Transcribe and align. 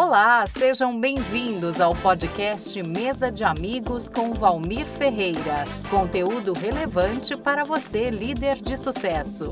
Olá, 0.00 0.46
sejam 0.46 0.98
bem-vindos 1.00 1.80
ao 1.80 1.92
podcast 1.92 2.80
Mesa 2.84 3.32
de 3.32 3.42
Amigos 3.42 4.08
com 4.08 4.32
Valmir 4.32 4.86
Ferreira. 4.86 5.64
Conteúdo 5.90 6.52
relevante 6.52 7.36
para 7.36 7.64
você, 7.64 8.08
líder 8.08 8.62
de 8.62 8.76
sucesso. 8.76 9.50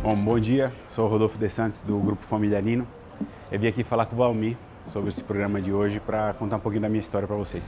Bom, 0.00 0.14
bom 0.14 0.38
dia, 0.38 0.72
sou 0.90 1.08
Rodolfo 1.08 1.36
De 1.38 1.50
Santos 1.50 1.80
do 1.80 1.98
Grupo 1.98 2.24
Familiarino. 2.26 2.86
Eu 3.50 3.58
vim 3.58 3.66
aqui 3.66 3.82
falar 3.82 4.06
com 4.06 4.14
o 4.14 4.18
Valmir 4.18 4.56
sobre 4.86 5.10
esse 5.10 5.24
programa 5.24 5.60
de 5.60 5.72
hoje 5.72 5.98
para 5.98 6.32
contar 6.34 6.54
um 6.54 6.60
pouquinho 6.60 6.82
da 6.82 6.88
minha 6.88 7.02
história 7.02 7.26
para 7.26 7.36
vocês. 7.36 7.64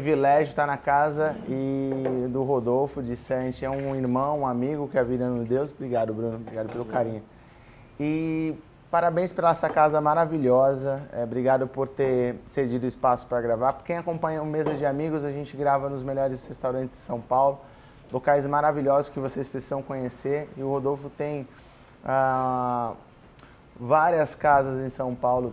Privilégio 0.00 0.50
estar 0.50 0.66
na 0.66 0.78
casa 0.78 1.36
e 1.46 2.26
do 2.30 2.42
Rodolfo 2.42 3.02
de 3.02 3.14
Sante. 3.14 3.66
É 3.66 3.70
um 3.70 3.94
irmão, 3.94 4.40
um 4.40 4.46
amigo 4.46 4.88
que 4.88 4.98
a 4.98 5.02
vida 5.02 5.28
nos 5.28 5.46
deu. 5.46 5.62
Obrigado, 5.64 6.14
Bruno. 6.14 6.36
Obrigado 6.36 6.72
pelo 6.72 6.86
carinho. 6.86 7.22
E 7.98 8.54
parabéns 8.90 9.30
pela 9.30 9.50
essa 9.50 9.68
casa 9.68 10.00
maravilhosa. 10.00 11.02
É, 11.12 11.22
obrigado 11.22 11.66
por 11.66 11.86
ter 11.86 12.36
cedido 12.46 12.86
espaço 12.86 13.26
para 13.26 13.42
gravar. 13.42 13.74
Quem 13.84 13.98
acompanha 13.98 14.42
o 14.42 14.46
Mesa 14.46 14.72
de 14.72 14.86
Amigos, 14.86 15.22
a 15.22 15.30
gente 15.30 15.54
grava 15.54 15.90
nos 15.90 16.02
melhores 16.02 16.46
restaurantes 16.46 16.96
de 16.96 17.04
São 17.04 17.20
Paulo. 17.20 17.60
Locais 18.10 18.46
maravilhosos 18.46 19.12
que 19.12 19.20
vocês 19.20 19.50
precisam 19.50 19.82
conhecer. 19.82 20.48
E 20.56 20.62
o 20.62 20.68
Rodolfo 20.70 21.10
tem 21.10 21.46
ah, 22.02 22.94
várias 23.78 24.34
casas 24.34 24.80
em 24.80 24.88
São 24.88 25.14
Paulo 25.14 25.52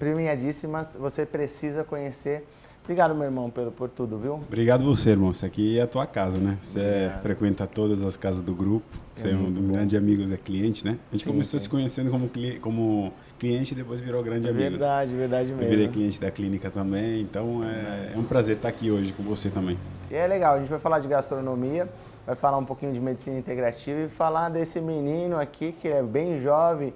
premiadíssimas. 0.00 0.96
Você 0.96 1.24
precisa 1.24 1.84
conhecer 1.84 2.44
Obrigado, 2.84 3.14
meu 3.14 3.24
irmão, 3.24 3.48
pelo, 3.48 3.72
por 3.72 3.88
tudo, 3.88 4.18
viu? 4.18 4.34
Obrigado 4.34 4.84
você, 4.84 5.08
irmão. 5.08 5.30
Isso 5.30 5.46
aqui 5.46 5.78
é 5.78 5.82
a 5.82 5.86
tua 5.86 6.06
casa, 6.06 6.36
né? 6.36 6.58
Você 6.60 6.80
é, 6.80 7.18
frequenta 7.22 7.66
todas 7.66 8.04
as 8.04 8.14
casas 8.14 8.42
do 8.42 8.54
grupo. 8.54 8.84
Você 9.16 9.28
é, 9.28 9.30
é 9.30 9.34
um, 9.34 9.46
um 9.46 9.68
grande 9.72 9.96
amigo, 9.96 10.22
é 10.30 10.36
cliente, 10.36 10.84
né? 10.84 10.98
A 11.10 11.14
gente 11.14 11.24
sim, 11.24 11.30
começou 11.30 11.58
sim. 11.58 11.64
se 11.64 11.70
conhecendo 11.70 12.10
como, 12.10 12.30
como 12.60 13.10
cliente 13.38 13.72
e 13.72 13.74
depois 13.74 14.00
virou 14.00 14.22
grande 14.22 14.50
amigo. 14.50 14.68
Verdade, 14.68 15.14
verdade 15.14 15.48
mesmo. 15.48 15.62
Eu 15.62 15.70
virei 15.70 15.88
cliente 15.88 16.20
da 16.20 16.30
clínica 16.30 16.70
também, 16.70 17.22
então 17.22 17.64
é, 17.64 18.12
é 18.14 18.18
um 18.18 18.22
prazer 18.22 18.56
estar 18.56 18.68
aqui 18.68 18.90
hoje 18.90 19.14
com 19.14 19.22
você 19.22 19.48
também. 19.48 19.78
E 20.10 20.14
é 20.14 20.26
legal, 20.26 20.56
a 20.56 20.58
gente 20.58 20.68
vai 20.68 20.78
falar 20.78 20.98
de 20.98 21.08
gastronomia, 21.08 21.88
vai 22.26 22.36
falar 22.36 22.58
um 22.58 22.66
pouquinho 22.66 22.92
de 22.92 23.00
medicina 23.00 23.38
integrativa 23.38 24.00
e 24.00 24.08
falar 24.08 24.50
desse 24.50 24.78
menino 24.78 25.40
aqui 25.40 25.72
que 25.72 25.88
é 25.88 26.02
bem 26.02 26.42
jovem 26.42 26.92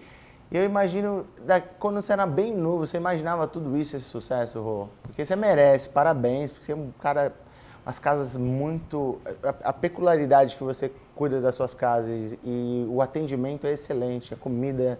eu 0.51 0.65
imagino, 0.65 1.27
quando 1.79 2.01
você 2.01 2.13
era 2.13 2.27
bem 2.27 2.57
novo, 2.57 2.87
você 2.87 2.97
imaginava 2.97 3.47
tudo 3.47 3.77
isso, 3.77 3.97
esse 3.97 4.07
sucesso, 4.07 4.61
Rô? 4.61 4.89
Porque 5.03 5.25
você 5.25 5.37
merece, 5.37 5.89
parabéns, 5.91 6.51
porque 6.51 6.65
você 6.65 6.73
é 6.73 6.77
um 6.77 6.91
cara, 7.01 7.35
as 7.85 7.99
casas 7.99 8.37
muito, 8.37 9.19
a, 9.43 9.69
a 9.69 9.73
peculiaridade 9.73 10.57
que 10.57 10.65
você 10.65 10.91
cuida 11.15 11.41
das 11.41 11.55
suas 11.55 11.75
casas 11.75 12.35
e 12.45 12.87
o 12.89 13.03
atendimento 13.03 13.67
é 13.67 13.73
excelente, 13.73 14.33
a 14.33 14.37
comida, 14.39 14.99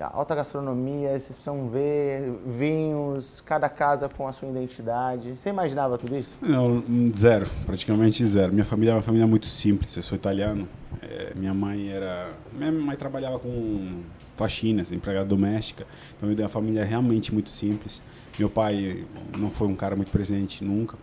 a 0.00 0.16
alta 0.16 0.34
gastronomia, 0.34 1.10
vocês 1.10 1.26
precisam 1.26 1.68
ver 1.68 2.32
vinhos, 2.46 3.40
cada 3.42 3.68
casa 3.68 4.08
com 4.08 4.26
a 4.26 4.32
sua 4.32 4.48
identidade. 4.48 5.36
Você 5.36 5.50
imaginava 5.50 5.96
tudo 5.98 6.16
isso? 6.16 6.34
Não, 6.40 6.82
zero, 7.16 7.46
praticamente 7.66 8.24
zero. 8.24 8.52
Minha 8.52 8.64
família 8.64 8.92
é 8.92 8.94
uma 8.94 9.02
família 9.02 9.26
muito 9.26 9.46
simples, 9.46 9.96
eu 9.96 10.02
sou 10.02 10.16
italiano, 10.16 10.66
é, 11.02 11.32
minha 11.34 11.52
mãe 11.52 11.88
era, 11.88 12.32
minha 12.52 12.70
mãe 12.70 12.96
trabalhava 12.96 13.38
com 13.38 14.02
faxina, 14.36 14.82
assim, 14.82 14.94
empregada 14.94 15.26
doméstica. 15.26 15.86
Então 16.16 16.30
eu 16.30 16.38
uma 16.38 16.48
família 16.48 16.84
realmente 16.84 17.32
muito 17.32 17.50
simples. 17.50 18.00
Meu 18.38 18.48
pai 18.48 19.04
não 19.36 19.50
foi 19.50 19.68
um 19.68 19.74
cara 19.74 19.94
muito 19.96 20.10
presente 20.10 20.64
nunca 20.64 20.96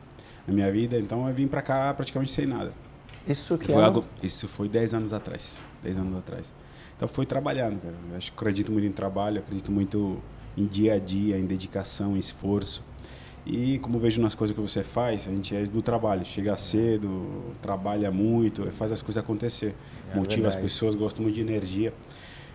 na 0.47 0.53
minha 0.53 0.71
vida, 0.71 0.97
então 0.97 1.27
eu 1.27 1.33
vim 1.33 1.47
para 1.47 1.61
cá 1.61 1.93
praticamente 1.93 2.31
sem 2.31 2.45
nada. 2.45 2.71
Isso 3.27 3.57
que 3.57 3.67
foi 3.67 3.75
é 3.75 3.85
algo, 3.85 4.05
Isso 4.23 4.47
foi 4.47 4.67
10 4.67 4.93
anos 4.95 5.13
atrás. 5.13 5.57
10 5.83 5.97
anos 5.99 6.17
atrás. 6.17 6.53
Então 6.95 7.07
foi 7.07 7.25
trabalhando, 7.25 7.79
cara. 7.81 7.93
Eu 8.09 8.17
acho 8.17 8.31
acredito 8.35 8.71
muito 8.71 8.85
em 8.85 8.91
trabalho, 8.91 9.39
acredito 9.39 9.71
muito 9.71 10.19
em 10.57 10.65
dia 10.65 10.95
a 10.95 10.99
dia, 10.99 11.37
em 11.37 11.45
dedicação, 11.45 12.15
em 12.15 12.19
esforço. 12.19 12.83
E 13.51 13.79
como 13.79 13.97
vejo 13.97 14.21
nas 14.21 14.35
coisas 14.35 14.55
que 14.55 14.61
você 14.61 14.83
faz, 14.83 15.27
a 15.27 15.31
gente 15.31 15.55
é 15.55 15.63
do 15.63 15.81
trabalho. 15.81 16.23
Chega 16.23 16.55
cedo, 16.55 17.27
trabalha 17.59 18.11
muito, 18.11 18.71
faz 18.73 18.91
as 18.91 19.01
coisas 19.01 19.23
acontecer. 19.23 19.73
É 20.13 20.15
motiva 20.15 20.43
verdade. 20.43 20.57
as 20.57 20.61
pessoas, 20.61 20.93
gosta 20.93 21.19
muito 21.19 21.33
de 21.33 21.41
energia. 21.41 21.91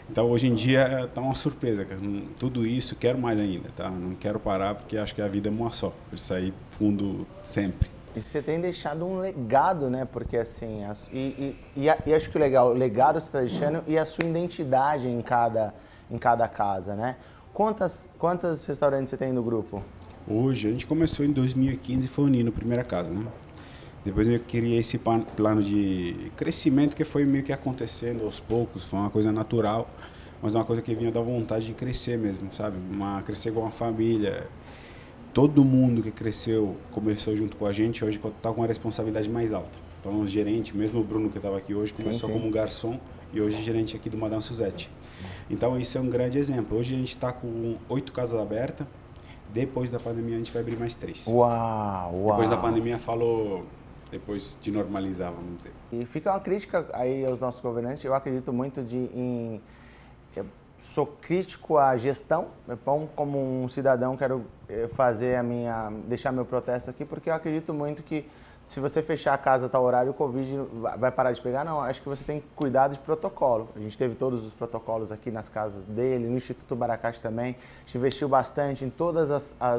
Então 0.08 0.30
hoje 0.30 0.46
em 0.46 0.54
dia 0.54 1.06
está 1.06 1.20
uma 1.20 1.34
surpresa, 1.34 1.84
cara. 1.84 2.00
Tudo 2.38 2.64
isso 2.64 2.94
quero 2.94 3.18
mais 3.18 3.40
ainda, 3.40 3.70
tá? 3.74 3.90
Não 3.90 4.14
quero 4.14 4.38
parar 4.38 4.76
porque 4.76 4.96
acho 4.96 5.12
que 5.12 5.20
a 5.20 5.26
vida 5.26 5.48
é 5.48 5.52
uma 5.52 5.72
só. 5.72 5.92
Por 6.08 6.16
sair 6.16 6.54
fundo 6.70 7.26
sempre. 7.42 7.90
E 8.14 8.20
você 8.20 8.40
tem 8.40 8.60
deixado 8.60 9.04
um 9.04 9.18
legado, 9.18 9.90
né? 9.90 10.04
Porque 10.04 10.36
assim, 10.36 10.84
a, 10.84 10.92
e, 11.12 11.18
e, 11.18 11.58
e, 11.76 11.86
e, 12.06 12.14
acho 12.14 12.30
que 12.30 12.36
o 12.36 12.40
legal, 12.40 12.70
o 12.70 12.72
legado 12.72 13.18
você 13.18 13.26
está 13.26 13.40
deixando 13.40 13.82
e 13.88 13.98
a 13.98 14.04
sua 14.04 14.24
identidade 14.24 15.08
em 15.08 15.20
cada, 15.20 15.74
em 16.08 16.18
cada 16.18 16.46
casa, 16.46 16.94
né? 16.94 17.16
Quantas, 17.52 18.08
quantos 18.16 18.64
restaurantes 18.64 19.10
você 19.10 19.16
tem 19.16 19.32
no 19.32 19.42
grupo? 19.42 19.82
Hoje, 20.26 20.68
a 20.68 20.70
gente 20.70 20.86
começou 20.86 21.24
em 21.26 21.32
2015 21.32 22.06
e 22.06 22.08
foi 22.08 22.24
unindo 22.24 22.48
a 22.48 22.52
primeira 22.52 22.82
casa, 22.82 23.12
né? 23.12 23.26
Depois 24.02 24.26
eu 24.26 24.40
queria 24.40 24.80
esse 24.80 24.98
plano 24.98 25.62
de 25.62 26.30
crescimento 26.34 26.96
que 26.96 27.04
foi 27.04 27.26
meio 27.26 27.44
que 27.44 27.52
acontecendo 27.52 28.24
aos 28.24 28.40
poucos, 28.40 28.84
foi 28.84 28.98
uma 28.98 29.10
coisa 29.10 29.30
natural, 29.30 29.88
mas 30.42 30.54
uma 30.54 30.64
coisa 30.64 30.80
que 30.80 30.94
vinha 30.94 31.12
da 31.12 31.20
vontade 31.20 31.66
de 31.66 31.74
crescer 31.74 32.16
mesmo, 32.16 32.50
sabe? 32.54 32.78
Uma, 32.90 33.22
crescer 33.22 33.52
com 33.52 33.60
uma 33.60 33.70
família. 33.70 34.46
Todo 35.34 35.62
mundo 35.62 36.02
que 36.02 36.10
cresceu, 36.10 36.74
começou 36.90 37.36
junto 37.36 37.56
com 37.56 37.66
a 37.66 37.72
gente, 37.72 38.02
hoje 38.02 38.18
está 38.18 38.50
com 38.50 38.62
uma 38.62 38.66
responsabilidade 38.66 39.28
mais 39.28 39.52
alta. 39.52 39.78
Então, 40.00 40.20
o 40.20 40.26
gerente, 40.26 40.74
mesmo 40.74 41.00
o 41.00 41.04
Bruno 41.04 41.28
que 41.28 41.36
estava 41.36 41.58
aqui 41.58 41.74
hoje, 41.74 41.92
começou 41.92 42.30
sim, 42.30 42.34
sim. 42.34 42.40
como 42.40 42.52
garçom 42.52 42.98
e 43.32 43.40
hoje 43.42 43.58
é 43.58 43.62
gerente 43.62 43.94
aqui 43.94 44.08
do 44.08 44.16
Madame 44.16 44.40
Suzette. 44.40 44.90
Então, 45.50 45.78
isso 45.78 45.98
é 45.98 46.00
um 46.00 46.08
grande 46.08 46.38
exemplo. 46.38 46.78
Hoje 46.78 46.94
a 46.94 46.98
gente 46.98 47.14
está 47.14 47.30
com 47.30 47.76
oito 47.90 48.10
casas 48.12 48.40
abertas. 48.40 48.86
Depois 49.52 49.90
da 49.90 50.00
pandemia, 50.00 50.34
a 50.34 50.38
gente 50.38 50.52
vai 50.52 50.62
abrir 50.62 50.76
mais 50.76 50.94
três. 50.94 51.26
Uau, 51.26 52.14
uau. 52.14 52.30
Depois 52.32 52.50
da 52.50 52.56
pandemia, 52.56 52.98
falou 52.98 53.64
depois 54.10 54.56
de 54.60 54.70
normalizar, 54.70 55.32
vamos 55.32 55.56
dizer. 55.56 55.72
E 55.92 56.04
fica 56.04 56.30
uma 56.30 56.40
crítica 56.40 56.86
aí 56.92 57.24
aos 57.24 57.40
nossos 57.40 57.60
governantes. 57.60 58.04
Eu 58.04 58.14
acredito 58.14 58.52
muito 58.52 58.82
de, 58.82 58.96
em 58.96 59.60
eu 60.36 60.46
sou 60.78 61.06
crítico 61.06 61.78
à 61.78 61.96
gestão. 61.96 62.48
Então, 62.68 63.08
como 63.14 63.38
um 63.64 63.68
cidadão, 63.68 64.16
quero 64.16 64.44
eh, 64.68 64.88
fazer 64.94 65.36
a 65.36 65.42
minha, 65.42 65.90
deixar 66.06 66.32
meu 66.32 66.44
protesto 66.44 66.90
aqui, 66.90 67.04
porque 67.04 67.30
eu 67.30 67.34
acredito 67.34 67.72
muito 67.72 68.02
que 68.02 68.24
se 68.66 68.80
você 68.80 69.02
fechar 69.02 69.34
a 69.34 69.38
casa 69.38 69.68
tal 69.68 69.84
horário, 69.84 70.10
o 70.10 70.14
Covid 70.14 70.60
vai 70.98 71.10
parar 71.10 71.32
de 71.32 71.40
pegar? 71.40 71.64
Não, 71.64 71.80
acho 71.80 72.00
que 72.00 72.08
você 72.08 72.24
tem 72.24 72.40
que 72.40 72.46
cuidar 72.56 72.88
de 72.88 72.98
protocolo. 72.98 73.68
A 73.76 73.78
gente 73.78 73.96
teve 73.96 74.14
todos 74.14 74.44
os 74.44 74.54
protocolos 74.54 75.12
aqui 75.12 75.30
nas 75.30 75.48
casas 75.48 75.84
dele, 75.84 76.26
no 76.26 76.36
Instituto 76.36 76.74
Baracaxi 76.74 77.20
também. 77.20 77.56
A 77.56 77.80
gente 77.80 77.98
investiu 77.98 78.28
bastante 78.28 78.84
em 78.84 78.90
todos 78.90 79.30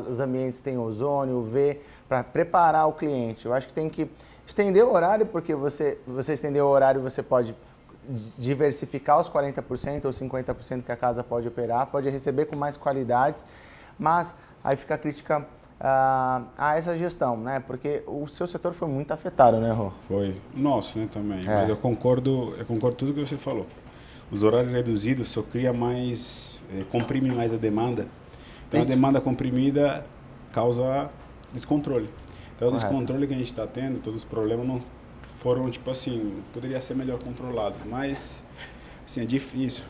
os 0.08 0.20
ambientes 0.20 0.60
tem 0.60 0.78
ozônio, 0.78 1.38
UV, 1.40 1.82
para 2.08 2.24
preparar 2.24 2.88
o 2.88 2.94
cliente. 2.94 3.46
Eu 3.46 3.54
acho 3.54 3.68
que 3.68 3.74
tem 3.74 3.90
que 3.90 4.10
estender 4.46 4.84
o 4.86 4.94
horário, 4.94 5.26
porque 5.26 5.56
você, 5.56 5.98
você 6.06 6.34
estender 6.34 6.62
o 6.62 6.68
horário, 6.68 7.02
você 7.02 7.24
pode 7.24 7.56
diversificar 8.38 9.20
os 9.20 9.28
40% 9.28 10.06
ou 10.06 10.12
50% 10.12 10.84
que 10.84 10.92
a 10.92 10.96
casa 10.96 11.24
pode 11.24 11.48
operar, 11.48 11.88
pode 11.88 12.08
receber 12.10 12.46
com 12.46 12.56
mais 12.56 12.78
qualidades, 12.78 13.44
mas 13.98 14.36
aí 14.64 14.76
fica 14.76 14.94
a 14.94 14.98
crítica 14.98 15.44
a, 15.80 16.44
a 16.58 16.78
essa 16.78 16.98
gestão, 16.98 17.38
né? 17.38 17.60
Porque 17.60 18.04
o 18.08 18.28
seu 18.28 18.48
setor 18.48 18.74
foi 18.74 18.88
muito 18.88 19.12
afetado, 19.12 19.60
né, 19.60 19.72
Rô? 19.72 19.92
Foi. 20.08 20.36
Nosso, 20.56 21.00
né, 21.00 21.08
também. 21.12 21.40
É. 21.40 21.62
Mas 21.62 21.70
eu 21.70 21.78
concordo, 21.78 22.56
eu 22.58 22.66
concordo 22.66 22.98
tudo 22.98 23.14
que 23.14 23.20
você 23.20 23.38
falou. 23.38 23.68
Os 24.32 24.44
horários 24.44 24.72
reduzidos 24.72 25.28
só 25.28 25.42
cria 25.42 25.72
mais, 25.72 26.64
eh, 26.74 26.84
comprime 26.92 27.32
mais 27.32 27.54
a 27.54 27.58
demanda. 27.58 28.08
Então 28.68 28.80
Isso. 28.80 28.92
a 28.92 28.96
demanda 28.96 29.22
comprimida 29.22 30.06
causa 30.52 31.10
descontrole. 31.54 32.10
Então 32.56 32.70
Correto. 32.70 32.76
o 32.76 32.90
descontrole 32.90 33.28
que 33.28 33.34
a 33.34 33.38
gente 33.38 33.52
está 33.52 33.68
tendo, 33.68 34.00
todos 34.00 34.20
os 34.20 34.26
problemas 34.26 34.66
não 34.66 34.82
foram 35.38 35.70
tipo 35.70 35.92
assim, 35.92 36.42
poderia 36.52 36.82
ser 36.82 36.96
melhor 36.96 37.22
controlado, 37.22 37.76
mas 37.86 38.44
assim 39.06 39.22
é 39.22 39.26
difícil. 39.26 39.84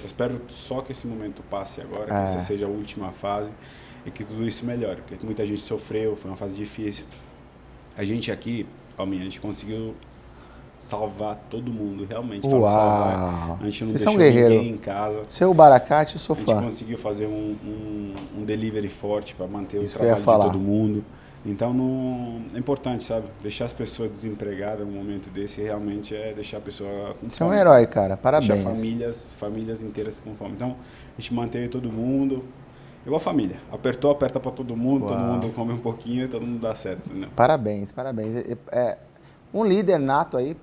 Eu 0.00 0.06
espero 0.06 0.40
só 0.48 0.82
que 0.82 0.92
esse 0.92 1.06
momento 1.06 1.42
passe 1.48 1.80
agora, 1.80 2.04
é. 2.04 2.06
que 2.06 2.12
essa 2.24 2.40
seja 2.40 2.66
a 2.66 2.68
última 2.68 3.12
fase 3.12 3.50
e 4.06 4.10
que 4.10 4.24
tudo 4.24 4.46
isso 4.46 4.64
melhore, 4.64 5.02
porque 5.06 5.24
muita 5.24 5.46
gente 5.46 5.60
sofreu, 5.60 6.16
foi 6.16 6.30
uma 6.30 6.36
fase 6.36 6.54
difícil. 6.54 7.04
A 7.96 8.04
gente 8.04 8.30
aqui, 8.30 8.66
Palminha, 8.96 9.22
a 9.22 9.24
gente 9.24 9.40
conseguiu 9.40 9.94
salvar 10.80 11.36
todo 11.50 11.70
mundo, 11.70 12.06
realmente. 12.08 12.46
Uau. 12.46 12.62
salvar. 12.62 13.58
A 13.60 13.64
gente 13.64 13.84
não 13.84 13.92
Vocês 13.92 14.16
deixou 14.16 14.16
ninguém 14.16 14.68
em 14.70 14.76
casa. 14.76 15.22
Seu 15.28 15.52
Baracate, 15.52 16.14
eu 16.14 16.20
sou 16.20 16.34
A 16.34 16.38
gente 16.38 16.54
conseguiu 16.54 16.98
fazer 16.98 17.26
um, 17.26 17.56
um, 17.64 18.14
um 18.38 18.44
delivery 18.44 18.88
forte 18.88 19.34
para 19.34 19.46
manter 19.46 19.82
Isso 19.82 19.96
o 19.96 20.00
trabalho 20.00 20.44
de 20.44 20.46
todo 20.48 20.58
mundo. 20.58 21.04
Então 21.46 21.72
não, 21.72 22.42
é 22.54 22.58
importante, 22.58 23.04
sabe? 23.04 23.28
Deixar 23.42 23.66
as 23.66 23.72
pessoas 23.72 24.10
desempregadas 24.10 24.86
num 24.86 24.92
momento 24.92 25.30
desse 25.30 25.60
realmente 25.60 26.14
é 26.14 26.34
deixar 26.34 26.58
a 26.58 26.60
pessoa 26.60 27.14
com 27.20 27.30
Você 27.30 27.42
é 27.42 27.46
um 27.46 27.54
herói, 27.54 27.86
cara. 27.86 28.16
Deixar 28.16 28.22
Parabéns. 28.22 28.62
famílias, 28.62 29.34
famílias 29.34 29.82
inteiras 29.82 30.20
com 30.20 30.34
fome. 30.34 30.54
Então 30.54 30.76
a 31.16 31.20
gente 31.20 31.32
manteve 31.32 31.68
todo 31.68 31.90
mundo. 31.90 32.44
Igual 33.08 33.16
a 33.16 33.24
família. 33.24 33.56
Apertou, 33.72 34.10
aperta 34.10 34.38
para 34.38 34.50
todo 34.50 34.76
mundo, 34.76 35.06
todo 35.06 35.18
Uau. 35.18 35.32
mundo 35.32 35.50
come 35.54 35.72
um 35.72 35.78
pouquinho 35.78 36.26
e 36.26 36.28
todo 36.28 36.46
mundo 36.46 36.60
dá 36.60 36.74
certo. 36.74 37.08
Entendeu? 37.08 37.30
Parabéns, 37.34 37.90
parabéns. 37.90 38.36
É, 38.36 38.58
é, 38.70 38.98
um 39.52 39.64
líder 39.64 39.98
nato 39.98 40.36
aí, 40.36 40.54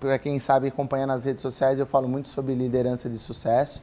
para 0.00 0.18
quem 0.18 0.38
sabe 0.38 0.68
acompanhar 0.68 1.06
nas 1.06 1.26
redes 1.26 1.42
sociais, 1.42 1.78
eu 1.78 1.84
falo 1.84 2.08
muito 2.08 2.28
sobre 2.28 2.54
liderança 2.54 3.10
de 3.10 3.18
sucesso. 3.18 3.82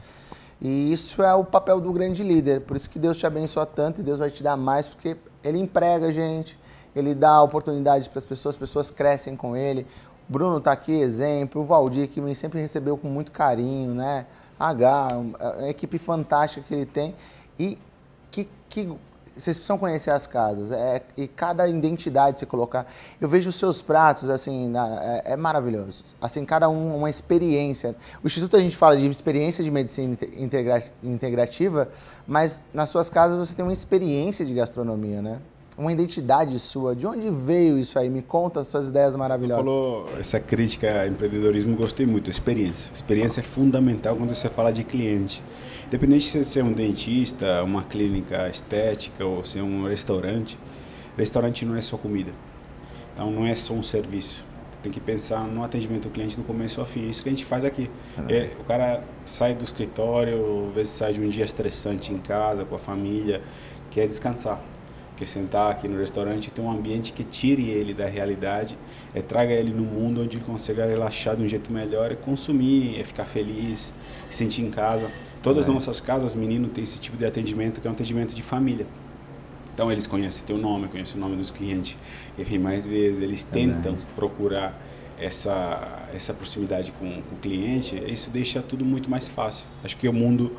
E 0.59 0.91
isso 0.91 1.21
é 1.21 1.35
o 1.35 1.44
papel 1.44 1.79
do 1.79 1.94
grande 1.94 2.23
líder. 2.23 2.61
Por 2.61 2.75
isso 2.75 2.89
que 2.89 2.97
Deus 2.97 3.15
te 3.15 3.27
abençoa 3.27 3.67
tanto 3.67 4.01
e 4.01 4.03
Deus 4.03 4.17
vai 4.17 4.31
te 4.31 4.41
dar 4.41 4.57
mais, 4.57 4.88
porque 4.88 5.15
ele 5.44 5.59
emprega 5.59 6.07
a 6.07 6.12
gente, 6.12 6.57
ele 6.95 7.13
dá 7.13 7.44
oportunidades 7.44 8.07
para 8.07 8.17
as 8.17 8.25
pessoas, 8.25 8.55
as 8.55 8.59
pessoas 8.59 8.89
crescem 8.89 9.35
com 9.35 9.55
ele. 9.55 9.85
O 10.27 10.33
Bruno 10.33 10.57
está 10.57 10.71
aqui, 10.71 11.00
exemplo. 11.00 11.62
O 11.62 11.63
Valdir, 11.63 12.07
que 12.09 12.19
me 12.19 12.35
sempre 12.35 12.59
recebeu 12.59 12.97
com 12.97 13.07
muito 13.07 13.31
carinho, 13.31 13.94
né? 13.94 14.25
H, 14.59 15.09
uma 15.15 15.69
equipe 15.69 16.00
fantástica 16.00 16.65
que 16.67 16.73
ele 16.73 16.88
tem. 16.88 17.13
E 17.59 17.77
que, 18.69 18.88
vocês 19.36 19.56
precisam 19.56 19.77
conhecer 19.77 20.12
as 20.12 20.27
casas 20.27 20.69
é, 20.71 21.01
e 21.16 21.25
cada 21.27 21.66
identidade 21.68 22.39
se 22.42 22.45
colocar. 22.45 22.86
Eu 23.21 23.27
vejo 23.30 23.50
os 23.50 23.56
seus 23.56 23.81
pratos 23.81 24.30
assim, 24.30 24.68
na- 24.68 25.01
é, 25.01 25.33
é 25.33 25.36
maravilhoso. 25.38 26.04
Assim, 26.21 26.44
cada 26.44 26.68
um 26.69 26.98
uma 26.98 27.10
experiência. 27.10 27.95
O 28.21 28.27
instituto 28.27 28.57
a 28.57 28.60
gente 28.60 28.75
fala 28.75 28.98
de 28.98 29.07
experiência 29.07 29.63
de 29.63 29.71
medicina 29.71 30.12
inte- 30.13 30.33
integra- 30.38 30.83
integrativa, 31.01 31.88
mas 32.27 32.62
nas 32.74 32.89
suas 32.89 33.10
casas 33.10 33.38
você 33.38 33.56
tem 33.56 33.63
uma 33.63 33.71
experiência 33.74 34.45
de 34.45 34.54
gastronomia, 34.54 35.22
né? 35.22 35.39
Uma 35.79 35.93
identidade 35.93 36.59
sua. 36.59 36.93
De 36.93 37.07
onde 37.07 37.29
veio 37.29 37.79
isso 37.79 37.97
aí? 37.97 38.09
Me 38.09 38.21
conta 38.21 38.59
as 38.59 38.67
suas 38.67 38.89
ideias 38.89 39.13
Você 39.13 39.17
maravilhosas. 39.17 39.65
falou 39.65 40.09
essa 40.19 40.37
crítica 40.37 40.91
a 40.91 41.07
empreendedorismo, 41.07 41.73
gostei 41.77 42.05
muito. 42.05 42.29
Experiência. 42.29 42.91
Experiência 42.93 43.39
é 43.39 43.43
fundamental 43.43 44.17
quando 44.17 44.35
você 44.35 44.49
fala 44.49 44.73
de 44.73 44.83
cliente. 44.83 45.41
Independente 45.87 46.25
de 46.25 46.31
você 46.31 46.43
ser 46.43 46.65
um 46.65 46.73
dentista, 46.73 47.63
uma 47.63 47.81
clínica 47.81 48.49
estética 48.49 49.25
ou 49.25 49.45
ser 49.45 49.61
um 49.61 49.87
restaurante, 49.87 50.59
restaurante 51.17 51.65
não 51.65 51.77
é 51.77 51.81
só 51.81 51.95
comida. 51.95 52.33
Então 53.13 53.31
não 53.31 53.45
é 53.45 53.55
só 53.55 53.73
um 53.73 53.81
serviço. 53.81 54.45
Tem 54.83 54.91
que 54.91 54.99
pensar 54.99 55.47
no 55.47 55.63
atendimento 55.63 56.03
do 56.03 56.09
cliente 56.09 56.35
do 56.35 56.43
começo 56.43 56.81
ao 56.81 56.85
fim. 56.85 57.07
É 57.07 57.09
isso 57.09 57.23
que 57.23 57.29
a 57.29 57.31
gente 57.31 57.45
faz 57.45 57.63
aqui. 57.63 57.89
É, 58.27 58.49
o 58.59 58.65
cara 58.65 59.01
sai 59.23 59.53
do 59.55 59.63
escritório, 59.63 60.67
às 60.67 60.75
vezes 60.75 60.91
sai 60.91 61.13
de 61.13 61.21
um 61.21 61.29
dia 61.29 61.45
estressante 61.45 62.11
em 62.11 62.17
casa, 62.17 62.65
com 62.65 62.75
a 62.75 62.79
família, 62.79 63.41
quer 63.89 64.05
descansar 64.05 64.61
quer 65.19 65.27
sentar 65.27 65.69
aqui 65.69 65.86
no 65.86 66.00
restaurante 66.00 66.50
ter 66.50 66.62
um 66.62 66.71
ambiente 66.71 67.12
que 67.12 67.25
tire 67.25 67.69
ele 67.69 67.94
da 67.94 68.06
realidade, 68.06 68.77
é, 69.13 69.21
traga 69.21 69.54
ele 69.54 69.74
no 69.74 69.83
mundo 69.83 70.21
onde 70.21 70.38
ele 70.38 70.45
consiga 70.45 70.86
relaxar 70.86 71.36
de 71.36 71.44
um 71.44 71.48
jeito 71.48 71.74
melhor, 71.74 72.10
é 72.10 72.16
consumir, 72.16 72.98
é 72.98 73.04
ficar 73.04 73.25
feliz, 73.25 73.92
se 74.30 74.38
sentir 74.38 74.62
em 74.62 74.71
casa. 74.71 75.12
Todas 75.44 75.68
as 75.68 75.74
nossas 75.74 76.00
casas, 76.00 76.33
menino, 76.33 76.69
tem 76.69 76.86
esse 76.86 76.98
tipo 77.00 77.18
de 77.18 77.25
atendimento 77.25 77.81
que 77.81 77.88
é 77.88 77.89
um 77.89 77.94
atendimento 77.94 78.33
de 78.33 78.42
família. 78.42 78.88
Então 79.74 79.92
eles 79.92 80.07
conhecem 80.07 80.45
teu 80.45 80.57
nome, 80.57 80.88
conhecem 80.88 81.18
o 81.18 81.19
nome 81.19 81.36
dos 81.36 81.50
clientes, 81.50 81.98
que 82.38 82.44
vem 82.44 82.57
mais 82.57 82.88
vezes, 82.88 83.22
eles 83.22 83.44
tentam 83.44 83.98
procurar 84.15 84.81
essa 85.19 86.07
essa 86.13 86.33
proximidade 86.33 86.92
com, 86.94 87.22
com 87.22 87.36
o 87.36 87.39
cliente, 87.39 88.01
isso 88.07 88.31
deixa 88.31 88.62
tudo 88.62 88.86
muito 88.86 89.10
mais 89.10 89.27
fácil. 89.27 89.65
Acho 89.83 89.98
que 89.98 90.07
é 90.07 90.10
o 90.10 90.13
mundo 90.13 90.56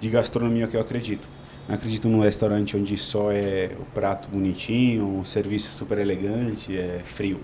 de 0.00 0.10
gastronomia 0.10 0.66
que 0.66 0.76
eu 0.76 0.80
acredito. 0.80 1.28
Não 1.70 1.76
acredito 1.76 2.08
num 2.08 2.18
restaurante 2.20 2.76
onde 2.76 2.96
só 2.96 3.30
é 3.30 3.70
o 3.78 3.84
prato 3.94 4.28
bonitinho, 4.28 5.06
um 5.06 5.24
serviço 5.24 5.70
super 5.70 5.98
elegante, 5.98 6.76
é 6.76 6.98
frio. 7.04 7.38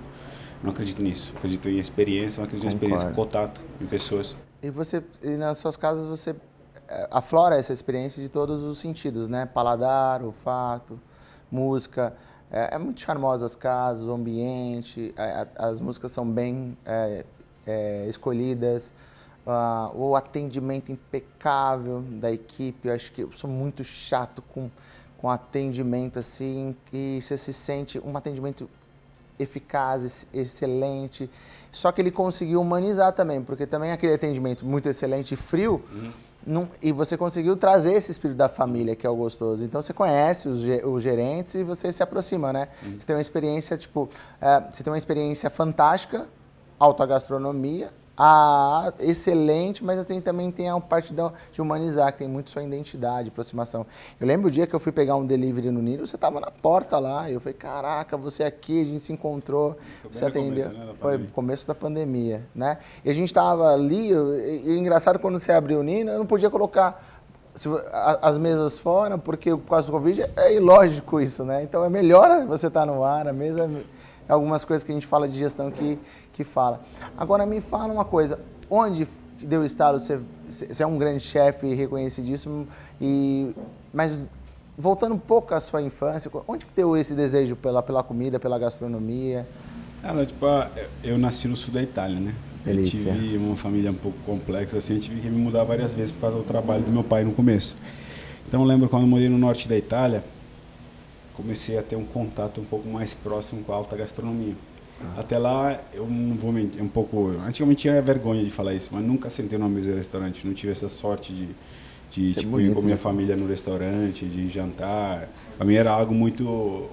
Não 0.65 0.73
acredito 0.73 1.01
nisso. 1.01 1.33
Acredito 1.37 1.69
em 1.69 1.79
experiência, 1.79 2.41
mas 2.41 2.49
acredito 2.49 2.65
em 2.65 2.75
experiência, 2.75 3.09
contato 3.13 3.61
em 3.81 3.87
pessoas. 3.87 4.35
E 4.61 4.69
você, 4.69 5.01
e 5.23 5.29
nas 5.37 5.59
suas 5.59 5.77
casas 5.77 6.05
você 6.07 6.35
eh, 6.89 7.09
aflora 7.09 7.57
essa 7.57 7.73
experiência 7.73 8.21
de 8.21 8.29
todos 8.29 8.65
os 8.65 8.79
sentidos, 8.81 9.29
né? 9.29 9.47
Paladar, 9.47 10.25
olfato, 10.25 10.99
música. 11.49 12.13
É, 12.51 12.75
é 12.75 12.79
muito 12.79 13.01
charmosa 13.01 13.47
as 13.47 13.55
casas, 13.55 14.03
o 14.05 14.11
ambiente, 14.11 15.15
a- 15.17 15.47
a- 15.57 15.69
as 15.69 15.81
músicas 15.81 16.11
são 16.11 16.29
bem 16.29 16.77
eh, 16.85 17.25
eh, 17.65 18.07
escolhidas, 18.09 18.93
ah, 19.47 19.91
o 19.95 20.17
atendimento 20.17 20.91
impecável 20.93 22.03
da 22.03 22.31
equipe. 22.33 22.89
Eu 22.89 22.95
acho 22.95 23.13
que 23.13 23.23
eu 23.23 23.33
sou 23.33 23.49
muito 23.49 23.83
chato 23.85 24.43
com, 24.53 24.69
com 25.19 25.31
atendimento 25.31 26.19
assim, 26.19 26.75
e 26.93 27.21
você 27.23 27.37
se 27.37 27.53
sente 27.53 27.99
um 28.05 28.17
atendimento 28.17 28.69
eficaz, 29.39 30.03
ex- 30.03 30.29
excelente. 30.33 31.31
Só 31.71 31.93
que 31.93 32.01
ele 32.01 32.11
conseguiu 32.11 32.61
humanizar 32.61 33.13
também, 33.13 33.43
porque 33.43 33.67
também 33.67 33.93
aquele 33.93 34.15
atendimento 34.15 34.65
muito 34.65 34.89
excelente 34.89 35.35
e 35.35 35.37
frio, 35.37 35.83
não- 36.47 36.69
e 36.81 36.91
você 36.93 37.17
conseguiu 37.19 37.57
trazer 37.57 37.93
esse 37.95 38.11
espírito 38.13 38.37
da 38.37 38.49
família, 38.49 38.97
que 38.97 39.07
é 39.07 39.11
o 39.11 39.17
gostoso. 39.17 39.63
Então 39.65 39.83
você 39.83 39.93
conhece 39.93 40.49
os, 40.49 40.61
os 40.85 41.03
gerentes 41.03 41.55
e 41.57 41.63
você 41.63 41.93
se 41.93 42.03
aproxima, 42.03 42.53
né? 42.53 42.69
Você 42.99 43.05
tem 43.05 43.15
uma 43.17 43.21
experiência, 43.21 43.77
tipo, 43.77 44.09
é, 44.41 44.61
você 44.73 44.83
tem 44.83 44.91
uma 44.91 44.97
experiência 44.99 45.51
fantástica, 45.51 46.27
alta 46.79 47.05
gastronomia, 47.05 47.93
a 48.17 48.93
excelente, 48.99 49.85
mas 49.85 50.03
tem, 50.07 50.21
também 50.21 50.51
tem 50.51 50.69
a 50.71 50.81
parte 50.81 51.13
da- 51.13 51.33
de 51.53 51.61
humanizar, 51.61 52.13
que 52.13 52.19
tem 52.21 52.29
muito 52.29 52.51
sua 52.51 52.63
identidade, 52.63 53.29
aproximação. 53.29 53.85
Eu 54.19 54.27
lembro 54.27 54.49
o 54.49 54.51
dia 54.51 54.67
que 54.67 54.75
eu 54.75 54.81
fui 54.81 54.91
pegar 54.93 55.17
um 55.17 55.27
delivery 55.27 55.71
no 55.71 55.83
Nilo, 55.83 56.07
você 56.07 56.17
estava 56.17 56.41
na 56.41 56.51
porta 56.51 56.99
lá, 56.99 57.29
e 57.31 57.35
eu 57.35 57.41
falei, 57.41 57.55
caraca, 57.55 58.17
você 58.17 58.43
aqui, 58.45 58.81
a 58.81 58.85
gente 58.85 59.01
se 59.01 59.13
encontrou, 59.13 59.77
Foi 60.03 60.11
você 60.13 60.25
atendeu. 60.25 60.65
começo, 60.65 60.87
né, 60.87 60.93
Foi 60.99 61.19
começo 61.35 61.67
da 61.69 61.75
pandemia, 61.75 62.43
né? 62.55 62.79
E 63.05 63.11
a 63.11 63.13
gente 63.15 63.29
estava 63.29 63.73
ali, 63.73 64.11
e, 64.13 64.63
e 64.67 64.79
engraçado 64.79 65.19
quando 65.19 65.39
você 65.39 65.53
abriu 65.53 65.81
o 65.81 65.83
Nino, 65.83 66.11
eu 66.11 66.19
não 66.19 66.27
podia 66.27 66.49
colocar 66.49 67.03
as 68.21 68.37
mesas 68.37 68.79
fora, 68.79 69.17
porque 69.17 69.51
por 69.51 69.71
causa 69.71 69.87
do 69.87 69.93
Covid 69.93 70.27
é 70.37 70.55
ilógico 70.55 71.21
isso, 71.21 71.43
né? 71.45 71.63
Então 71.63 71.83
é 71.85 71.89
melhor 71.89 72.45
você 72.47 72.67
estar 72.67 72.85
no 72.85 73.03
ar, 73.03 73.27
a 73.27 73.33
mesa 73.33 73.65
é 73.65 73.83
algumas 74.29 74.65
coisas 74.65 74.83
que 74.85 74.93
a 74.93 74.95
gente 74.95 75.07
fala 75.07 75.29
de 75.29 75.39
gestão 75.39 75.71
que, 75.71 75.99
que 76.33 76.45
fala. 76.45 76.81
Agora 77.17 77.45
me 77.47 77.61
fala 77.61 77.93
uma 77.93 78.05
coisa, 78.05 78.39
onde 78.71 79.07
deu 79.43 79.65
estalo, 79.65 79.99
você, 80.01 80.19
você 80.49 80.83
é 80.83 80.87
um 80.87 80.99
grande 80.99 81.21
chefe 81.21 81.73
reconhecidíssimo, 81.75 82.67
e, 83.01 83.55
mas 83.93 84.25
voltando 84.79 85.15
um 85.15 85.19
pouco 85.19 85.55
à 85.55 85.61
sua 85.61 85.83
infância, 85.83 86.31
onde 86.49 86.65
que 86.67 86.73
deu 86.75 86.97
esse 86.97 87.15
desejo 87.15 87.55
pela, 87.57 87.83
pela 87.83 88.03
comida, 88.03 88.39
pela 88.39 88.59
gastronomia? 88.59 89.47
Cara, 90.03 90.25
tipo, 90.27 90.47
ah, 90.47 90.71
eu- 90.77 91.13
eu 91.13 91.19
nasci 91.19 91.49
no 91.49 91.57
sul 91.57 91.73
da 91.75 91.83
Itália, 91.83 92.19
né? 92.21 92.35
Delícia. 92.65 93.11
Eu 93.11 93.15
tive 93.21 93.37
uma 93.39 93.57
família 93.57 93.91
um 93.91 93.95
pouco 93.95 94.19
complexa, 94.27 94.79
assim, 94.79 94.95
eu 94.95 95.01
tive 95.01 95.21
que 95.21 95.29
me 95.29 95.39
mudar 95.39 95.65
várias 95.65 95.95
vezes 95.95 96.11
por 96.11 96.21
causa 96.23 96.37
do 96.37 96.43
trabalho 96.43 96.83
do 96.83 96.91
meu 96.91 97.05
pai 97.05 97.23
no 97.25 97.33
começo. 97.33 97.77
Então 98.49 98.61
eu 98.61 98.67
lembro 98.67 98.89
quando 98.89 99.03
eu 99.03 99.09
morei 99.09 99.29
no 99.29 99.39
norte 99.39 99.69
da 99.69 99.77
Itália, 99.77 100.25
comecei 101.37 101.79
a 101.79 101.83
ter 101.83 101.97
um 101.97 102.05
contato 102.05 102.61
um 102.61 102.65
pouco 102.65 102.89
mais 102.89 103.13
próximo 103.13 103.63
com 103.63 103.73
a 103.73 103.77
alta 103.77 103.97
gastronomia. 103.97 104.55
Ah. 105.01 105.21
Até 105.21 105.37
lá, 105.37 105.79
eu 105.93 106.07
não 106.07 106.35
vou 106.37 106.53
mentir, 106.53 106.83
um 106.83 106.89
pouco... 106.89 107.29
Antigamente 107.47 107.83
tinha 107.83 108.01
vergonha 108.01 108.43
de 108.43 108.51
falar 108.51 108.75
isso, 108.75 108.89
mas 108.93 109.05
nunca 109.05 109.29
sentei 109.29 109.59
numa 109.59 109.69
mesa 109.69 109.91
de 109.91 109.97
restaurante, 109.97 110.47
não 110.47 110.55
tive 110.55 110.73
essa 110.73 110.89
sorte 110.89 111.33
de, 111.33 111.49
de 112.11 112.33
é 112.33 112.41
tipo, 112.41 112.53
bonito, 112.53 112.71
ir 112.71 112.75
com 112.75 112.81
minha 112.81 112.95
né? 112.95 113.01
família 113.01 113.37
no 113.37 113.47
restaurante, 113.47 114.25
de 114.25 114.49
jantar. 114.49 115.29
Para 115.57 115.67
mim 115.67 115.75
era 115.75 115.91
algo 115.91 116.15
muito... 116.15 116.89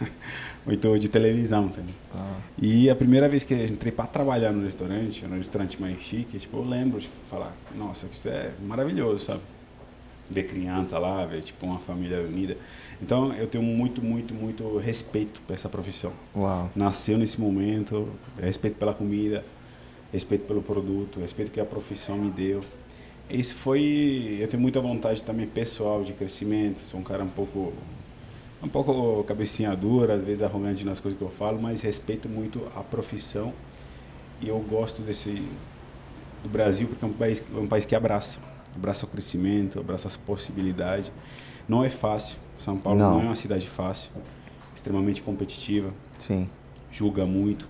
muito 0.64 0.98
de 0.98 1.08
televisão, 1.08 1.66
entendeu? 1.66 1.94
Ah. 2.14 2.36
E 2.60 2.88
a 2.88 2.94
primeira 2.94 3.28
vez 3.28 3.42
que 3.42 3.54
eu 3.54 3.64
entrei 3.64 3.90
para 3.90 4.06
trabalhar 4.06 4.52
no 4.52 4.64
restaurante, 4.64 5.26
no 5.26 5.36
restaurante 5.36 5.80
mais 5.80 5.98
chique, 6.00 6.38
tipo, 6.38 6.58
eu 6.58 6.64
lembro 6.64 7.00
de 7.00 7.08
falar, 7.28 7.56
nossa, 7.74 8.06
isso 8.12 8.28
é 8.28 8.52
maravilhoso, 8.62 9.24
sabe? 9.24 9.40
Ver 10.30 10.44
criança 10.44 10.98
lá, 10.98 11.24
ver 11.24 11.42
tipo 11.42 11.64
uma 11.66 11.78
família 11.78 12.20
unida. 12.20 12.56
Então 13.00 13.32
eu 13.34 13.46
tenho 13.46 13.64
muito, 13.64 14.02
muito, 14.02 14.34
muito 14.34 14.78
respeito 14.78 15.40
por 15.46 15.54
essa 15.54 15.68
profissão. 15.68 16.12
Uau. 16.36 16.70
Nasceu 16.76 17.16
nesse 17.16 17.40
momento, 17.40 18.08
respeito 18.40 18.76
pela 18.76 18.92
comida, 18.92 19.44
respeito 20.12 20.46
pelo 20.46 20.62
produto, 20.62 21.20
respeito 21.20 21.50
que 21.50 21.60
a 21.60 21.64
profissão 21.64 22.16
me 22.16 22.30
deu. 22.30 22.60
Isso 23.30 23.54
foi, 23.54 24.38
eu 24.40 24.48
tenho 24.48 24.60
muita 24.60 24.80
vontade 24.80 25.22
também 25.22 25.46
pessoal 25.46 26.02
de 26.02 26.12
crescimento. 26.12 26.80
Sou 26.84 26.98
um 27.00 27.02
cara 27.02 27.22
um 27.22 27.28
pouco 27.28 27.72
um 28.62 28.68
pouco 28.68 29.22
cabecinha 29.24 29.74
dura, 29.76 30.14
às 30.14 30.24
vezes 30.24 30.42
arrogante 30.42 30.84
nas 30.84 30.98
coisas 30.98 31.16
que 31.16 31.24
eu 31.24 31.30
falo, 31.30 31.60
mas 31.60 31.80
respeito 31.80 32.28
muito 32.28 32.66
a 32.74 32.82
profissão 32.82 33.52
e 34.40 34.48
eu 34.48 34.58
gosto 34.58 35.02
desse 35.02 35.42
do 36.42 36.48
Brasil 36.48 36.88
porque 36.88 37.04
é 37.04 37.08
um 37.08 37.12
país, 37.12 37.42
é 37.54 37.58
um 37.58 37.66
país 37.66 37.84
que 37.84 37.94
abraça, 37.94 38.40
abraça 38.74 39.04
o 39.04 39.08
crescimento, 39.08 39.78
abraça 39.78 40.08
as 40.08 40.16
possibilidades. 40.16 41.10
Não 41.68 41.84
é 41.84 41.90
fácil, 41.90 42.38
São 42.58 42.78
Paulo 42.78 42.98
Não. 42.98 43.14
não, 43.14 43.20
é 43.20 43.24
uma 43.24 43.36
cidade 43.36 43.68
fácil, 43.68 44.10
extremamente 44.74 45.22
competitiva, 45.22 45.92
Sim. 46.18 46.48
julga 46.90 47.26
muito, 47.26 47.68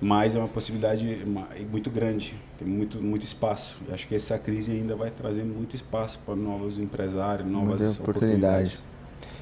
mas 0.00 0.34
é 0.34 0.38
uma 0.38 0.48
possibilidade 0.48 1.24
muito 1.70 1.90
grande, 1.90 2.34
tem 2.58 2.68
muito, 2.68 3.02
muito 3.02 3.24
espaço. 3.24 3.80
Eu 3.88 3.94
acho 3.94 4.06
que 4.06 4.14
essa 4.14 4.38
crise 4.38 4.70
ainda 4.70 4.94
vai 4.94 5.10
trazer 5.10 5.44
muito 5.44 5.74
espaço 5.74 6.18
para 6.26 6.36
novos 6.36 6.78
empresários, 6.78 7.48
novas 7.48 7.98
oportunidades. 7.98 8.00
oportunidades. 8.00 8.84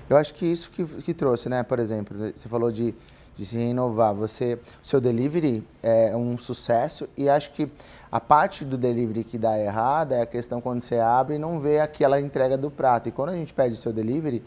Eu 0.09 0.17
acho 0.17 0.35
que 0.35 0.47
isso 0.47 0.71
que, 0.71 0.85
que 0.85 1.15
trouxe, 1.15 1.49
né? 1.49 1.63
Por 1.63 1.79
exemplo, 1.79 2.17
você 2.35 2.49
falou 2.49 2.71
de, 2.71 2.95
de 3.37 3.47
se 3.47 3.57
renovar. 3.57 4.15
Você, 4.15 4.59
seu 4.83 5.01
delivery 5.01 5.67
é 5.83 6.17
um 6.17 6.39
sucesso 6.39 7.09
e 7.17 7.29
acho 7.29 7.53
que 7.53 7.71
a 8.11 8.21
parte 8.21 8.65
do 8.65 8.77
delivery 8.77 9.25
que 9.25 9.39
dá 9.39 9.59
errada 9.59 10.17
é 10.17 10.23
a 10.23 10.27
questão 10.27 10.61
quando 10.61 10.81
você 10.81 10.99
abre 10.99 11.37
e 11.37 11.39
não 11.39 11.59
vê 11.59 11.81
aquela 11.81 12.21
entrega 12.21 12.59
do 12.59 12.71
prato. 12.71 13.09
E 13.09 13.12
quando 13.12 13.31
a 13.31 13.37
gente 13.37 13.55
pede 13.55 13.75
o 13.75 13.79
seu 13.79 13.93
delivery, 13.93 14.45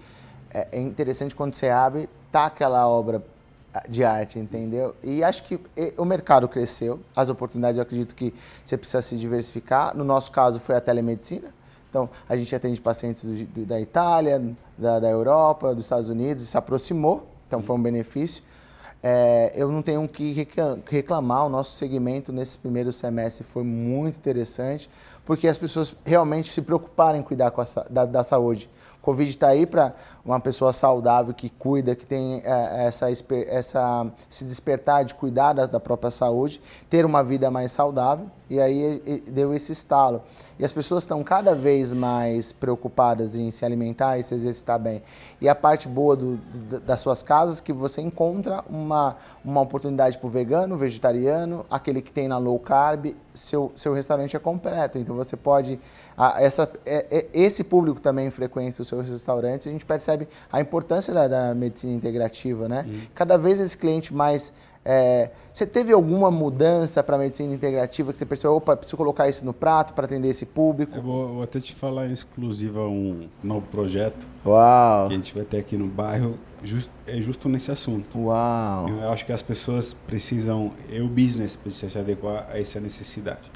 é, 0.51 0.67
é 0.71 0.79
interessante 0.79 1.33
quando 1.33 1.55
você 1.55 1.69
abre, 1.69 2.09
tá 2.31 2.45
aquela 2.45 2.87
obra 2.87 3.23
de 3.89 4.03
arte, 4.03 4.39
entendeu? 4.39 4.95
E 5.03 5.23
acho 5.23 5.43
que 5.43 5.59
o 5.97 6.05
mercado 6.05 6.47
cresceu, 6.47 6.99
as 7.15 7.29
oportunidades 7.29 7.77
eu 7.77 7.83
acredito 7.83 8.15
que 8.15 8.33
você 8.63 8.77
precisa 8.77 9.01
se 9.01 9.17
diversificar. 9.17 9.95
No 9.95 10.03
nosso 10.03 10.31
caso 10.31 10.59
foi 10.59 10.75
a 10.75 10.81
telemedicina. 10.81 11.49
Então, 11.89 12.09
a 12.27 12.35
gente 12.35 12.53
atende 12.53 12.79
pacientes 12.79 13.23
do, 13.23 13.33
do, 13.45 13.65
da 13.65 13.79
Itália, 13.79 14.41
da, 14.77 14.99
da, 14.99 15.09
Europa, 15.09 15.73
dos 15.73 15.85
Estados 15.85 16.09
Unidos, 16.09 16.43
se 16.47 16.57
aproximou, 16.57 17.25
então 17.47 17.61
foi 17.61 17.75
um 17.75 17.81
benefício. 17.81 18.43
É, 19.07 19.51
eu 19.55 19.71
não 19.71 19.83
tenho 19.83 20.07
que 20.07 20.47
reclamar, 20.89 21.45
o 21.45 21.49
nosso 21.49 21.77
segmento 21.77 22.33
nesse 22.33 22.57
primeiro 22.57 22.91
semestre 22.91 23.43
foi 23.43 23.61
muito 23.63 24.17
interessante, 24.17 24.89
porque 25.23 25.47
as 25.47 25.59
pessoas 25.59 25.95
realmente 26.03 26.51
se 26.51 26.59
preocuparam 26.59 27.19
em 27.19 27.21
cuidar 27.21 27.53
a, 27.55 27.83
da, 27.87 28.03
da 28.03 28.23
saúde. 28.23 28.67
Covid 29.05 29.29
está 29.29 29.49
aí 29.49 29.67
para 29.67 29.93
uma 30.25 30.39
pessoa 30.39 30.73
saudável 30.73 31.31
que 31.31 31.47
cuida, 31.47 31.95
que 31.95 32.05
tem 32.05 32.41
é, 32.43 32.87
essa, 32.87 33.07
essa, 33.47 34.07
se 34.27 34.43
despertar 34.43 35.05
de 35.05 35.13
cuidar 35.13 35.53
da, 35.53 35.67
da, 35.67 35.79
própria 35.79 36.09
saúde, 36.09 36.59
ter 36.89 37.05
uma 37.05 37.23
vida 37.23 37.51
mais 37.51 37.71
saudável, 37.71 38.25
e 38.49 38.59
aí 38.59 39.23
deu 39.27 39.53
esse 39.53 39.71
estalo. 39.71 40.23
E 40.57 40.65
as 40.65 40.73
pessoas 40.73 41.03
estão 41.03 41.23
cada 41.23 41.53
vez 41.53 41.93
mais 41.93 42.51
preocupadas 42.51 43.35
em 43.35 43.51
se 43.51 43.63
alimentar 43.63 44.17
e 44.17 44.23
se 44.23 44.33
exercitar 44.33 44.79
bem. 44.79 45.03
E 45.39 45.47
a 45.47 45.53
parte 45.53 45.87
boa 45.87 46.15
do, 46.15 46.37
das 46.79 47.01
suas 47.01 47.21
casas 47.21 47.61
que 47.61 47.73
você 47.73 48.01
encontra 48.01 48.63
uma, 48.67 49.17
uma 49.43 49.61
oportunidade 49.61 50.17
para 50.17 50.27
o 50.27 50.29
vegano, 50.29 50.75
vegetariano, 50.77 51.65
aquele 51.69 52.01
que 52.01 52.11
tem 52.11 52.27
na 52.27 52.37
low 52.37 52.57
carb, 52.57 53.15
seu, 53.33 53.71
seu 53.75 53.93
restaurante 53.93 54.35
é 54.35 54.39
completo. 54.39 54.97
Então 54.97 55.15
você 55.15 55.37
pode. 55.37 55.79
Essa, 56.37 56.71
é, 56.85 57.05
é, 57.11 57.27
esse 57.33 57.63
público 57.63 57.99
também 57.99 58.29
frequenta 58.29 58.81
os 58.81 58.87
seus 58.87 59.07
restaurantes, 59.07 59.67
a 59.67 59.71
gente 59.71 59.85
percebe 59.85 60.27
a 60.51 60.61
importância 60.61 61.13
da, 61.13 61.27
da 61.27 61.55
medicina 61.55 61.93
integrativa, 61.93 62.69
né? 62.69 62.85
Uhum. 62.87 63.01
Cada 63.13 63.37
vez 63.37 63.59
esse 63.59 63.77
cliente 63.77 64.13
mais 64.13 64.53
é, 64.87 65.31
você 65.51 65.65
teve 65.65 65.91
alguma 65.91 66.29
mudança 66.29 67.01
para 67.03 67.15
a 67.15 67.19
medicina 67.19 67.55
integrativa 67.55 68.11
que 68.11 68.19
você 68.19 68.25
percebeu, 68.25 68.57
opa, 68.57 68.77
preciso 68.77 68.95
colocar 68.95 69.27
isso 69.27 69.43
no 69.43 69.51
prato 69.51 69.93
para 69.93 70.05
atender 70.05 70.27
esse 70.27 70.45
público? 70.45 70.95
Eu 70.95 71.01
vou, 71.01 71.27
vou, 71.29 71.43
até 71.43 71.59
te 71.59 71.73
falar 71.73 72.05
em 72.05 72.13
exclusiva 72.13 72.81
um 72.81 73.27
novo 73.43 73.65
projeto 73.71 74.27
Uau. 74.45 75.07
que 75.07 75.13
a 75.15 75.17
gente 75.17 75.33
vai 75.33 75.43
ter 75.43 75.57
aqui 75.57 75.75
no 75.75 75.87
bairro, 75.87 76.37
just, 76.63 76.87
é 77.07 77.19
justo 77.19 77.49
nesse 77.49 77.71
assunto. 77.71 78.19
Uau. 78.19 78.87
Eu 78.87 79.09
acho 79.09 79.25
que 79.25 79.33
as 79.33 79.41
pessoas 79.41 79.91
precisam, 79.91 80.71
o 80.91 81.07
business 81.07 81.55
precisa 81.55 81.89
se 81.89 81.97
adequar 81.97 82.47
a 82.51 82.59
essa 82.59 82.79
necessidade. 82.79 83.54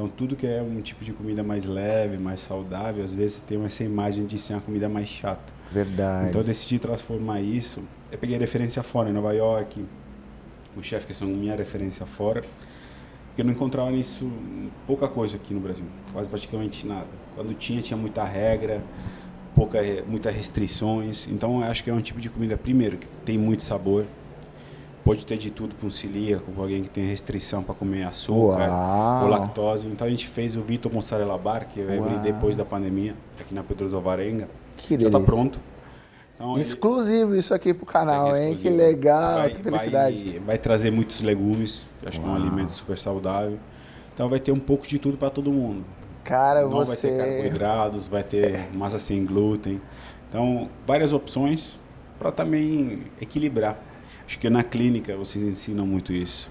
Então, 0.00 0.08
tudo 0.08 0.34
que 0.34 0.46
é 0.46 0.62
um 0.62 0.80
tipo 0.80 1.04
de 1.04 1.12
comida 1.12 1.42
mais 1.42 1.66
leve, 1.66 2.16
mais 2.16 2.40
saudável, 2.40 3.04
às 3.04 3.12
vezes 3.12 3.38
tem 3.38 3.62
essa 3.66 3.84
imagem 3.84 4.24
de 4.24 4.38
ser 4.38 4.54
uma 4.54 4.62
comida 4.62 4.88
mais 4.88 5.06
chata. 5.06 5.52
Verdade. 5.70 6.30
Então, 6.30 6.40
eu 6.40 6.44
decidi 6.46 6.78
transformar 6.78 7.42
isso. 7.42 7.82
Eu 8.10 8.16
peguei 8.16 8.38
referência 8.38 8.82
fora, 8.82 9.10
em 9.10 9.12
Nova 9.12 9.34
York, 9.34 9.84
o 10.74 10.82
chefe 10.82 11.06
que 11.06 11.12
são 11.12 11.28
minha 11.28 11.54
referência 11.54 12.06
fora, 12.06 12.40
porque 12.40 13.42
eu 13.42 13.44
não 13.44 13.52
encontrava 13.52 13.90
nisso 13.90 14.32
pouca 14.86 15.06
coisa 15.06 15.36
aqui 15.36 15.52
no 15.52 15.60
Brasil, 15.60 15.84
quase 16.14 16.30
praticamente 16.30 16.86
nada. 16.86 17.08
Quando 17.34 17.52
tinha, 17.52 17.82
tinha 17.82 17.96
muita 17.98 18.24
regra, 18.24 18.82
pouca, 19.54 19.80
muitas 20.08 20.34
restrições. 20.34 21.28
Então, 21.28 21.62
acho 21.62 21.84
que 21.84 21.90
é 21.90 21.92
um 21.92 22.00
tipo 22.00 22.22
de 22.22 22.30
comida, 22.30 22.56
primeiro, 22.56 22.96
que 22.96 23.06
tem 23.26 23.36
muito 23.36 23.62
sabor. 23.62 24.06
Pode 25.10 25.26
ter 25.26 25.36
de 25.36 25.50
tudo 25.50 25.74
para 25.74 25.88
um 25.88 25.90
celíaco, 25.90 26.52
com 26.52 26.62
alguém 26.62 26.84
que 26.84 26.88
tem 26.88 27.04
restrição 27.04 27.64
para 27.64 27.74
comer 27.74 28.04
açúcar 28.04 28.68
Uau. 28.68 29.24
ou 29.24 29.28
lactose. 29.28 29.88
Então, 29.88 30.06
a 30.06 30.10
gente 30.10 30.28
fez 30.28 30.56
o 30.56 30.62
Vitor 30.62 30.92
Mozzarella 30.92 31.36
Bar, 31.36 31.66
que 31.66 31.82
vai 31.82 31.98
abrir 31.98 32.20
depois 32.20 32.54
da 32.54 32.64
pandemia, 32.64 33.16
aqui 33.40 33.52
na 33.52 33.64
Pedroso 33.64 33.96
Alvarenga. 33.96 34.48
Que 34.76 34.94
Já 34.96 35.08
está 35.08 35.18
pronto. 35.18 35.58
Então, 36.36 36.56
Exclusivo 36.56 37.34
isso 37.34 37.52
aqui 37.52 37.74
pro 37.74 37.84
canal, 37.84 38.36
hein? 38.36 38.54
Que 38.54 38.70
legal, 38.70 39.38
vai, 39.38 39.50
que 39.50 39.62
felicidade. 39.64 40.24
Vai, 40.30 40.38
vai, 40.38 40.58
trazer 40.58 40.92
muitos 40.92 41.20
legumes, 41.22 41.88
acho 42.06 42.20
Uau. 42.20 42.28
que 42.28 42.32
é 42.32 42.32
um 42.32 42.46
alimento 42.46 42.70
super 42.70 42.96
saudável. 42.96 43.58
Então 44.14 44.28
vai 44.28 44.38
ter 44.38 44.52
um 44.52 44.60
pouco 44.60 44.86
de 44.86 45.00
tudo 45.00 45.18
para 45.18 45.28
todo 45.28 45.50
mundo. 45.50 45.84
Cara, 46.22 46.62
Não 46.62 46.70
você... 46.70 47.08
vai 47.08 47.18
ter 47.18 47.42
carboidratos, 47.42 48.06
vai 48.06 48.22
ter 48.22 48.68
massa 48.72 49.00
sem 49.00 49.26
glúten. 49.26 49.82
Então, 50.28 50.68
várias 50.86 51.12
opções 51.12 51.80
para 52.16 52.30
também 52.30 53.02
equilibrar. 53.20 53.89
Acho 54.30 54.38
que 54.38 54.48
na 54.48 54.62
clínica 54.62 55.16
vocês 55.16 55.42
ensinam 55.42 55.84
muito 55.84 56.12
isso. 56.12 56.48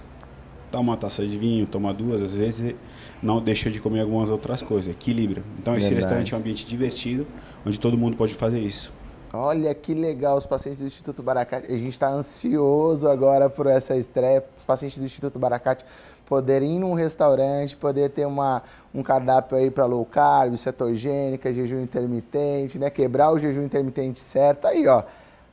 Toma 0.70 0.92
uma 0.92 0.98
taça 0.98 1.26
de 1.26 1.38
vinho, 1.38 1.66
toma 1.66 1.94
duas, 1.94 2.20
às 2.20 2.36
vezes 2.36 2.74
não 3.22 3.40
deixa 3.40 3.70
de 3.70 3.80
comer 3.80 4.02
algumas 4.02 4.28
outras 4.28 4.60
coisas, 4.60 4.92
equilibra. 4.92 5.42
Então, 5.58 5.72
esse 5.72 5.84
Verdade. 5.84 6.02
restaurante 6.02 6.34
é 6.34 6.36
um 6.36 6.40
ambiente 6.40 6.66
divertido, 6.66 7.26
onde 7.64 7.80
todo 7.80 7.96
mundo 7.96 8.18
pode 8.18 8.34
fazer 8.34 8.58
isso. 8.58 8.92
Olha 9.32 9.74
que 9.74 9.94
legal, 9.94 10.36
os 10.36 10.44
pacientes 10.44 10.82
do 10.82 10.86
Instituto 10.86 11.22
Baracate. 11.22 11.72
A 11.72 11.78
gente 11.78 11.88
está 11.88 12.10
ansioso 12.10 13.08
agora 13.08 13.48
por 13.48 13.66
essa 13.66 13.96
estreia. 13.96 14.44
Os 14.58 14.64
pacientes 14.66 14.98
do 14.98 15.04
Instituto 15.06 15.38
Baracate 15.38 15.82
poderem 16.26 16.76
ir 16.76 16.80
num 16.80 16.92
restaurante, 16.92 17.74
poder 17.78 18.10
ter 18.10 18.26
uma, 18.26 18.62
um 18.94 19.02
cardápio 19.02 19.56
aí 19.56 19.70
para 19.70 19.86
low 19.86 20.04
carb, 20.04 20.54
cetogênica, 20.58 21.50
jejum 21.50 21.80
intermitente, 21.80 22.78
né? 22.78 22.90
Quebrar 22.90 23.32
o 23.32 23.38
jejum 23.38 23.62
intermitente 23.62 24.20
certo. 24.20 24.66
Aí, 24.66 24.86
ó. 24.86 25.02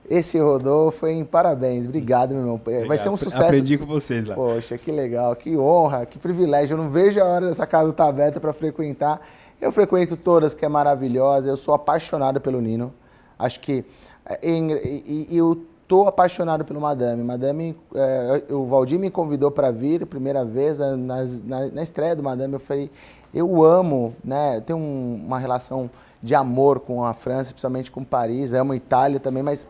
Esse 0.10 0.40
Rodolfo, 0.40 1.06
hein? 1.06 1.26
Parabéns. 1.26 1.86
Obrigado, 1.86 2.32
meu 2.32 2.40
irmão. 2.40 2.56
Obrigado. 2.56 2.88
Vai 2.88 2.98
ser 2.98 3.10
um 3.10 3.18
sucesso. 3.18 3.44
Aprendi 3.44 3.78
com 3.78 3.86
vocês 3.86 4.26
lá. 4.26 4.36
Poxa, 4.36 4.78
que 4.78 4.92
legal, 4.92 5.36
que 5.36 5.58
honra, 5.58 6.06
que 6.06 6.18
privilégio. 6.18 6.76
Eu 6.76 6.78
não 6.78 6.90
vejo 6.90 7.20
a 7.20 7.26
hora 7.26 7.48
dessa 7.48 7.68
casa 7.68 7.90
estar 7.90 8.06
tá 8.06 8.10
aberta 8.10 8.40
para 8.40 8.54
frequentar. 8.54 9.22
Eu 9.60 9.72
frequento 9.72 10.16
todas, 10.16 10.54
que 10.54 10.64
é 10.64 10.70
maravilhosa. 10.70 11.50
Eu 11.50 11.58
sou 11.58 11.74
apaixonado 11.74 12.40
pelo 12.40 12.62
Nino. 12.62 12.94
Acho 13.38 13.60
que. 13.60 13.84
É, 14.26 14.40
e, 14.44 15.28
eu 15.32 15.62
tô 15.88 16.08
apaixonado 16.08 16.64
pelo 16.64 16.80
Madame. 16.80 17.24
Madame, 17.24 17.76
é, 17.94 18.44
o 18.50 18.66
Valdir 18.66 19.00
me 19.00 19.10
convidou 19.10 19.52
para 19.52 19.72
vir, 19.72 20.06
primeira 20.06 20.46
vez, 20.46 20.78
na, 20.78 20.96
na, 20.96 21.68
na, 21.74 21.84
estreia 21.84 22.16
do 22.16 22.24
Madame. 22.24 22.54
Eu 22.54 22.60
falei, 22.60 22.90
eu 23.34 23.64
amo, 23.64 24.16
né? 24.24 24.58
Eu 24.58 24.62
tenho 24.62 24.80
um, 24.80 25.22
uma 25.26 25.40
relação 25.40 25.90
de 26.22 26.34
amor 26.34 26.80
com 26.80 27.04
a 27.04 27.14
França, 27.14 27.52
principalmente 27.52 27.92
com 27.92 28.04
Paris. 28.04 28.54
Amo 28.54 28.74
Itália 28.74 29.20
também, 29.20 29.44
mas 29.44 29.68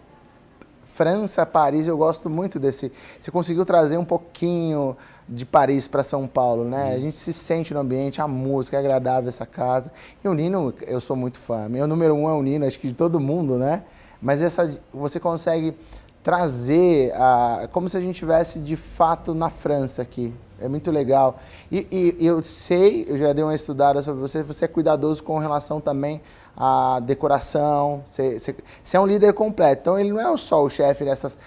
França, 0.97 1.45
Paris, 1.45 1.85
eu 1.85 1.95
gosto 1.95 2.27
muito 2.27 2.59
desse. 2.59 2.91
Você 3.19 3.29
conseguiu 3.29 3.63
trazer 3.63 3.99
um 3.99 4.03
pouquinho 4.03 4.97
de 5.29 5.45
Paris 5.45 5.87
para 5.87 6.01
São 6.01 6.25
Paulo, 6.25 6.63
né? 6.63 6.85
Hum. 6.85 6.95
A 6.95 6.99
gente 6.99 7.15
se 7.15 7.31
sente 7.31 7.71
no 7.71 7.81
ambiente, 7.81 8.19
a 8.19 8.27
música 8.27 8.77
é 8.77 8.79
agradável 8.79 9.29
essa 9.29 9.45
casa. 9.45 9.91
E 10.25 10.27
o 10.27 10.33
Nino, 10.33 10.73
eu 10.81 10.99
sou 10.99 11.15
muito 11.15 11.37
fã. 11.37 11.69
Meu 11.69 11.85
número 11.85 12.15
um 12.15 12.27
é 12.27 12.33
o 12.33 12.41
Nino, 12.41 12.65
acho 12.65 12.79
que 12.79 12.87
de 12.87 12.95
todo 12.95 13.19
mundo, 13.19 13.57
né? 13.57 13.83
Mas 14.19 14.41
essa, 14.41 14.75
você 14.91 15.19
consegue 15.19 15.75
trazer 16.23 17.13
a, 17.13 17.69
como 17.71 17.87
se 17.87 17.95
a 17.95 18.01
gente 18.01 18.15
estivesse 18.15 18.57
de 18.57 18.75
fato 18.75 19.35
na 19.35 19.51
França 19.51 20.01
aqui. 20.01 20.33
É 20.59 20.67
muito 20.67 20.89
legal. 20.89 21.39
E, 21.71 22.15
e, 22.19 22.25
eu 22.25 22.41
sei, 22.41 23.05
eu 23.07 23.19
já 23.19 23.33
dei 23.33 23.43
uma 23.43 23.53
estudada 23.53 24.01
sobre 24.01 24.19
você, 24.19 24.41
você 24.41 24.65
é 24.65 24.67
cuidadoso 24.67 25.23
com 25.23 25.37
relação 25.37 25.79
também 25.79 26.23
à 26.57 26.99
decoração, 26.99 28.01
você, 28.03 28.55
é 28.91 28.99
um 28.99 29.05
líder 29.05 29.31
completo. 29.33 29.81
Então 29.81 29.99
ele 29.99 30.11
não 30.11 30.19
é 30.19 30.37
só 30.37 30.63
o 30.63 30.69
chefe 30.69 31.05
dessas 31.05 31.37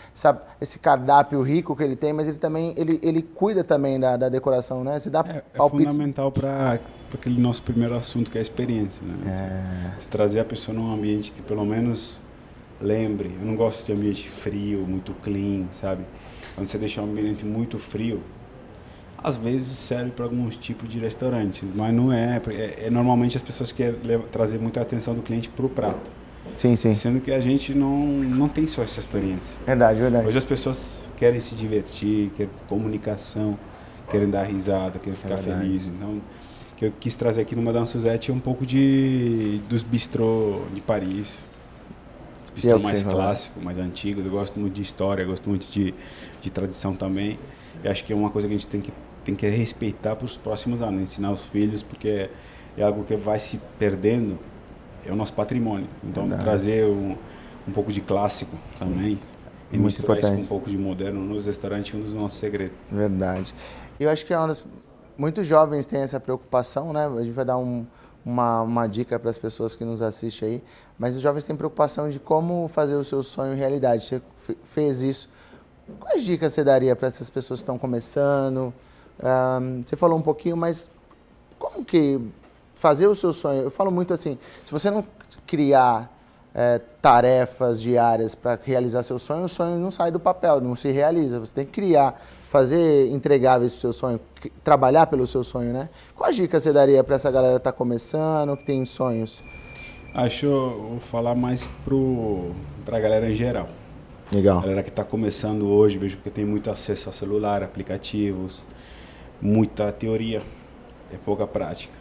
esse 0.61 0.79
cardápio 0.79 1.43
rico 1.43 1.75
que 1.75 1.83
ele 1.83 1.97
tem, 1.97 2.12
mas 2.12 2.29
ele 2.29 2.38
também 2.38 2.73
ele, 2.76 3.00
ele 3.02 3.21
cuida 3.21 3.64
também 3.64 3.99
da, 3.99 4.17
da 4.17 4.29
decoração, 4.29 4.85
né? 4.85 5.00
Você 5.00 5.11
dá 5.11 5.25
é, 5.29 5.43
é 5.52 5.69
fundamental 5.69 6.31
para 6.31 6.79
aquele 7.12 7.40
nosso 7.40 7.62
primeiro 7.62 7.97
assunto 7.97 8.31
que 8.31 8.38
é 8.38 8.40
a 8.40 8.43
experiência, 8.43 9.02
né? 9.02 9.97
É. 9.99 10.00
Trazer 10.09 10.40
a 10.40 10.45
pessoa 10.45 10.76
num 10.76 10.93
ambiente 10.93 11.33
que 11.33 11.43
pelo 11.43 11.64
menos 11.64 12.17
lembre. 12.81 13.37
Eu 13.40 13.47
não 13.47 13.57
gosto 13.57 13.85
de 13.85 13.93
ambiente 13.93 14.29
frio, 14.29 14.87
muito 14.87 15.12
clean, 15.23 15.67
sabe? 15.73 16.05
Quando 16.55 16.69
você 16.69 16.79
deixa 16.79 17.00
um 17.00 17.05
ambiente 17.05 17.45
muito 17.45 17.79
frio, 17.79 18.23
às 19.22 19.36
vezes 19.36 19.76
serve 19.76 20.10
para 20.10 20.24
alguns 20.24 20.56
tipos 20.56 20.88
de 20.88 20.98
restaurantes, 20.98 21.62
mas 21.74 21.94
não 21.94 22.12
é, 22.12 22.40
é, 22.48 22.86
é 22.86 22.90
normalmente 22.90 23.36
as 23.36 23.42
pessoas 23.42 23.72
querem 23.72 24.00
levar, 24.02 24.24
trazer 24.28 24.58
muita 24.58 24.80
atenção 24.80 25.14
do 25.14 25.22
cliente 25.22 25.48
para 25.48 25.66
o 25.66 25.68
prato. 25.68 26.10
Sim, 26.54 26.74
sim. 26.76 26.94
Sendo 26.94 27.20
que 27.20 27.30
a 27.30 27.40
gente 27.40 27.74
não, 27.74 28.06
não 28.06 28.48
tem 28.48 28.66
só 28.66 28.82
essa 28.82 28.98
experiência. 28.98 29.58
Verdade, 29.64 30.00
verdade. 30.00 30.26
Hoje 30.26 30.38
as 30.38 30.44
pessoas 30.44 31.08
querem 31.16 31.38
se 31.38 31.54
divertir, 31.54 32.30
querem 32.36 32.50
comunicação, 32.68 33.58
querem 34.10 34.28
dar 34.28 34.44
risada, 34.44 34.98
querem 34.98 35.16
ficar 35.16 35.36
felizes. 35.36 35.86
Então, 35.86 36.20
que 36.76 36.86
eu 36.86 36.92
quis 36.98 37.14
trazer 37.14 37.42
aqui 37.42 37.54
no 37.54 37.62
Madame 37.62 37.86
Suzette 37.86 38.30
é 38.30 38.34
um 38.34 38.40
pouco 38.40 38.64
de 38.64 39.60
dos 39.68 39.82
bistrô 39.82 40.62
de 40.74 40.80
Paris. 40.80 41.46
Bistrô 42.54 42.78
mais 42.78 43.02
clássico, 43.02 43.60
mais 43.60 43.78
antigo. 43.78 44.20
Eu 44.20 44.30
gosto 44.30 44.58
muito 44.58 44.74
de 44.74 44.82
história, 44.82 45.24
gosto 45.24 45.48
muito 45.48 45.70
de, 45.70 45.94
de 46.40 46.50
tradição 46.50 46.94
também. 46.94 47.38
Eu 47.84 47.90
acho 47.90 48.04
que 48.04 48.12
é 48.12 48.16
uma 48.16 48.30
coisa 48.30 48.48
que 48.48 48.54
a 48.54 48.56
gente 48.56 48.66
tem 48.66 48.80
que, 48.80 48.92
tem 49.24 49.34
que 49.34 49.48
respeitar 49.48 50.16
para 50.16 50.24
os 50.24 50.36
próximos 50.36 50.82
anos, 50.82 51.02
ensinar 51.02 51.32
os 51.32 51.42
filhos, 51.42 51.82
porque 51.82 52.30
é 52.76 52.82
algo 52.82 53.04
que 53.04 53.16
vai 53.16 53.38
se 53.38 53.60
perdendo, 53.78 54.38
é 55.06 55.12
o 55.12 55.16
nosso 55.16 55.32
patrimônio. 55.32 55.88
Então, 56.02 56.24
Verdade. 56.24 56.44
trazer 56.44 56.84
um, 56.86 57.16
um 57.66 57.72
pouco 57.72 57.92
de 57.92 58.00
clássico 58.00 58.56
também 58.78 59.18
e 59.72 59.78
Muito 59.78 59.98
misturar 59.98 60.18
importante. 60.18 60.24
isso 60.24 60.36
com 60.36 60.42
um 60.42 60.46
pouco 60.46 60.70
de 60.70 60.78
moderno 60.78 61.20
nos 61.20 61.46
restaurantes 61.46 61.94
é 61.94 61.96
um 61.96 62.00
dos 62.00 62.14
nossos 62.14 62.38
segredos. 62.38 62.76
Verdade. 62.90 63.54
Eu 63.98 64.10
acho 64.10 64.24
que 64.26 64.32
é 64.32 64.38
uma 64.38 64.48
das... 64.48 64.64
muitos 65.16 65.46
jovens 65.46 65.86
têm 65.86 66.00
essa 66.00 66.18
preocupação, 66.18 66.92
né? 66.92 67.06
A 67.06 67.22
gente 67.22 67.32
vai 67.32 67.44
dar 67.44 67.58
um, 67.58 67.86
uma, 68.24 68.62
uma 68.62 68.86
dica 68.86 69.18
para 69.18 69.30
as 69.30 69.38
pessoas 69.38 69.74
que 69.74 69.84
nos 69.84 70.02
assistem 70.02 70.48
aí, 70.48 70.62
mas 70.98 71.14
os 71.14 71.22
jovens 71.22 71.44
têm 71.44 71.54
preocupação 71.54 72.08
de 72.08 72.18
como 72.18 72.66
fazer 72.68 72.96
o 72.96 73.04
seu 73.04 73.22
sonho 73.22 73.54
realidade. 73.54 74.06
Você 74.06 74.22
fez 74.64 75.02
isso. 75.02 75.28
Quais 75.98 76.22
dicas 76.24 76.52
você 76.52 76.62
daria 76.62 76.94
para 76.94 77.08
essas 77.08 77.28
pessoas 77.28 77.60
que 77.60 77.64
estão 77.64 77.78
começando? 77.78 78.72
Um, 79.22 79.82
você 79.84 79.96
falou 79.96 80.18
um 80.18 80.22
pouquinho, 80.22 80.56
mas 80.56 80.90
como 81.58 81.84
que 81.84 82.20
fazer 82.74 83.06
o 83.06 83.14
seu 83.14 83.32
sonho? 83.32 83.62
Eu 83.62 83.70
falo 83.70 83.90
muito 83.90 84.14
assim, 84.14 84.38
se 84.64 84.72
você 84.72 84.90
não 84.90 85.04
criar 85.46 86.10
é, 86.54 86.80
tarefas 87.00 87.80
diárias 87.80 88.34
para 88.34 88.58
realizar 88.62 89.02
seu 89.02 89.18
sonho, 89.18 89.44
o 89.44 89.48
sonho 89.48 89.78
não 89.78 89.90
sai 89.90 90.10
do 90.10 90.18
papel, 90.18 90.60
não 90.60 90.74
se 90.74 90.90
realiza. 90.90 91.38
Você 91.38 91.54
tem 91.54 91.64
que 91.66 91.72
criar, 91.72 92.20
fazer 92.48 93.08
entregáveis 93.10 93.72
para 93.72 93.78
o 93.78 93.80
seu 93.80 93.92
sonho, 93.92 94.20
trabalhar 94.64 95.06
pelo 95.06 95.26
seu 95.26 95.44
sonho, 95.44 95.72
né? 95.72 95.88
Quais 96.16 96.34
dicas 96.34 96.62
você 96.62 96.72
daria 96.72 97.04
para 97.04 97.16
essa 97.16 97.30
galera 97.30 97.54
que 97.54 97.60
está 97.60 97.72
começando, 97.72 98.56
que 98.56 98.64
tem 98.64 98.84
sonhos? 98.84 99.42
Acho 100.14 100.48
vou 100.48 101.00
falar 101.00 101.34
mais 101.36 101.68
para 102.84 102.96
a 102.96 103.00
galera 103.00 103.30
em 103.30 103.36
geral. 103.36 103.68
Legal. 104.32 104.58
A 104.58 104.62
galera 104.62 104.82
que 104.82 104.88
está 104.88 105.04
começando 105.04 105.68
hoje, 105.68 105.98
vejo 105.98 106.16
que 106.18 106.30
tem 106.30 106.44
muito 106.44 106.70
acesso 106.70 107.08
a 107.08 107.12
celular, 107.12 107.62
aplicativos, 107.62 108.64
muita 109.40 109.90
teoria, 109.92 110.42
é 111.12 111.16
pouca 111.25 111.47
prática. 111.47 111.92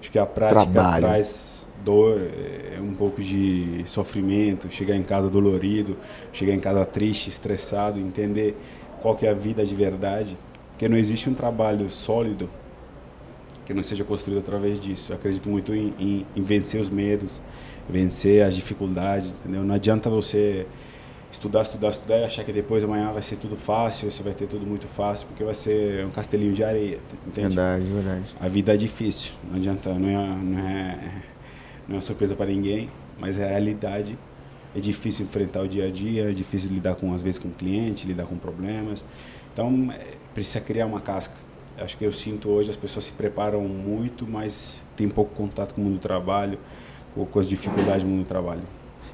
Acho 0.00 0.10
que 0.10 0.18
a 0.18 0.26
prática 0.26 0.70
Trabalho. 0.70 1.06
traz 1.06 1.68
dor, 1.84 2.20
é 2.76 2.80
um 2.80 2.94
pouco 2.94 3.22
de 3.22 3.82
sofrimento, 3.86 4.70
chegar 4.70 4.96
em 4.96 5.02
casa 5.02 5.28
dolorido, 5.28 5.96
chegar 6.32 6.52
em 6.52 6.60
casa 6.60 6.84
triste, 6.84 7.28
estressado, 7.28 7.98
entender 7.98 8.56
qual 9.00 9.14
que 9.14 9.26
é 9.26 9.30
a 9.30 9.34
vida 9.34 9.64
de 9.64 9.74
verdade, 9.74 10.36
porque 10.70 10.88
não 10.88 10.96
existe 10.96 11.28
um 11.28 11.34
trabalho 11.34 11.90
sólido 11.90 12.48
que 13.64 13.74
não 13.74 13.82
seja 13.82 14.02
construído 14.02 14.38
através 14.38 14.80
disso. 14.80 15.12
Eu 15.12 15.16
acredito 15.16 15.48
muito 15.48 15.74
em, 15.74 15.94
em, 15.98 16.26
em 16.34 16.42
vencer 16.42 16.80
os 16.80 16.88
medos, 16.88 17.40
vencer 17.88 18.42
as 18.42 18.54
dificuldades, 18.54 19.32
entendeu? 19.32 19.62
Não 19.62 19.74
adianta 19.74 20.08
você 20.08 20.66
estudar, 21.38 21.62
estudar, 21.62 21.90
estudar 21.90 22.18
e 22.18 22.24
achar 22.24 22.44
que 22.44 22.52
depois 22.52 22.82
amanhã 22.82 23.12
vai 23.12 23.22
ser 23.22 23.36
tudo 23.36 23.56
fácil, 23.56 24.10
você 24.10 24.22
vai 24.22 24.34
ter 24.34 24.46
tudo 24.46 24.66
muito 24.66 24.88
fácil, 24.88 25.26
porque 25.28 25.44
vai 25.44 25.54
ser 25.54 26.04
um 26.04 26.10
castelinho 26.10 26.52
de 26.52 26.64
areia, 26.64 26.98
entende? 27.26 27.54
Verdade, 27.54 27.84
verdade. 27.84 28.34
A 28.40 28.48
vida 28.48 28.74
é 28.74 28.76
difícil, 28.76 29.32
não 29.48 29.56
adianta, 29.56 29.94
não 29.94 30.08
é, 30.08 30.36
não 30.36 30.58
é 30.58 31.22
não 31.86 31.94
é 31.94 31.96
uma 31.96 32.00
surpresa 32.02 32.34
para 32.34 32.46
ninguém, 32.46 32.90
mas 33.18 33.38
é 33.38 33.44
a 33.44 33.48
realidade. 33.48 34.18
É 34.76 34.80
difícil 34.80 35.24
enfrentar 35.24 35.62
o 35.62 35.68
dia 35.68 35.86
a 35.86 35.90
dia, 35.90 36.28
é 36.28 36.32
difícil 36.32 36.70
lidar 36.70 36.94
com 36.96 37.14
às 37.14 37.22
vezes 37.22 37.38
com 37.38 37.48
o 37.48 37.52
cliente, 37.52 38.06
lidar 38.06 38.26
com 38.26 38.36
problemas. 38.36 39.02
Então, 39.52 39.90
é, 39.90 40.16
precisa 40.34 40.60
criar 40.60 40.84
uma 40.84 41.00
casca. 41.00 41.34
Acho 41.78 41.96
que 41.96 42.04
eu 42.04 42.12
sinto 42.12 42.50
hoje 42.50 42.68
as 42.68 42.76
pessoas 42.76 43.06
se 43.06 43.12
preparam 43.12 43.62
muito, 43.62 44.26
mas 44.26 44.82
tem 44.96 45.08
pouco 45.08 45.34
contato 45.34 45.72
com 45.72 45.80
o 45.80 45.84
mundo 45.84 45.94
do 45.94 46.00
trabalho, 46.00 46.58
com 47.14 47.38
as 47.38 47.48
dificuldades 47.48 48.02
do 48.02 48.08
mundo 48.08 48.24
do 48.24 48.28
trabalho. 48.28 48.62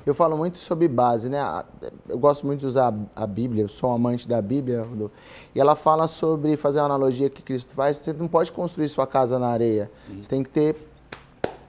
Eu 0.06 0.14
falo 0.14 0.36
muito 0.36 0.58
sobre 0.58 0.86
base, 0.86 1.28
né? 1.28 1.64
Eu 2.08 2.18
gosto 2.18 2.46
muito 2.46 2.60
de 2.60 2.66
usar 2.66 2.92
a 3.16 3.26
Bíblia, 3.26 3.68
sou 3.68 3.90
um 3.90 3.94
amante 3.94 4.28
da 4.28 4.40
Bíblia, 4.42 4.86
e 5.54 5.60
ela 5.60 5.74
fala 5.74 6.06
sobre 6.06 6.56
fazer 6.56 6.80
a 6.80 6.84
analogia 6.84 7.30
que 7.30 7.40
Cristo 7.40 7.74
faz. 7.74 7.96
Você 7.96 8.12
não 8.12 8.28
pode 8.28 8.52
construir 8.52 8.88
sua 8.88 9.06
casa 9.06 9.38
na 9.38 9.48
areia. 9.48 9.90
Uhum. 10.08 10.22
Você 10.22 10.28
tem 10.28 10.42
que 10.42 10.50
ter 10.50 10.76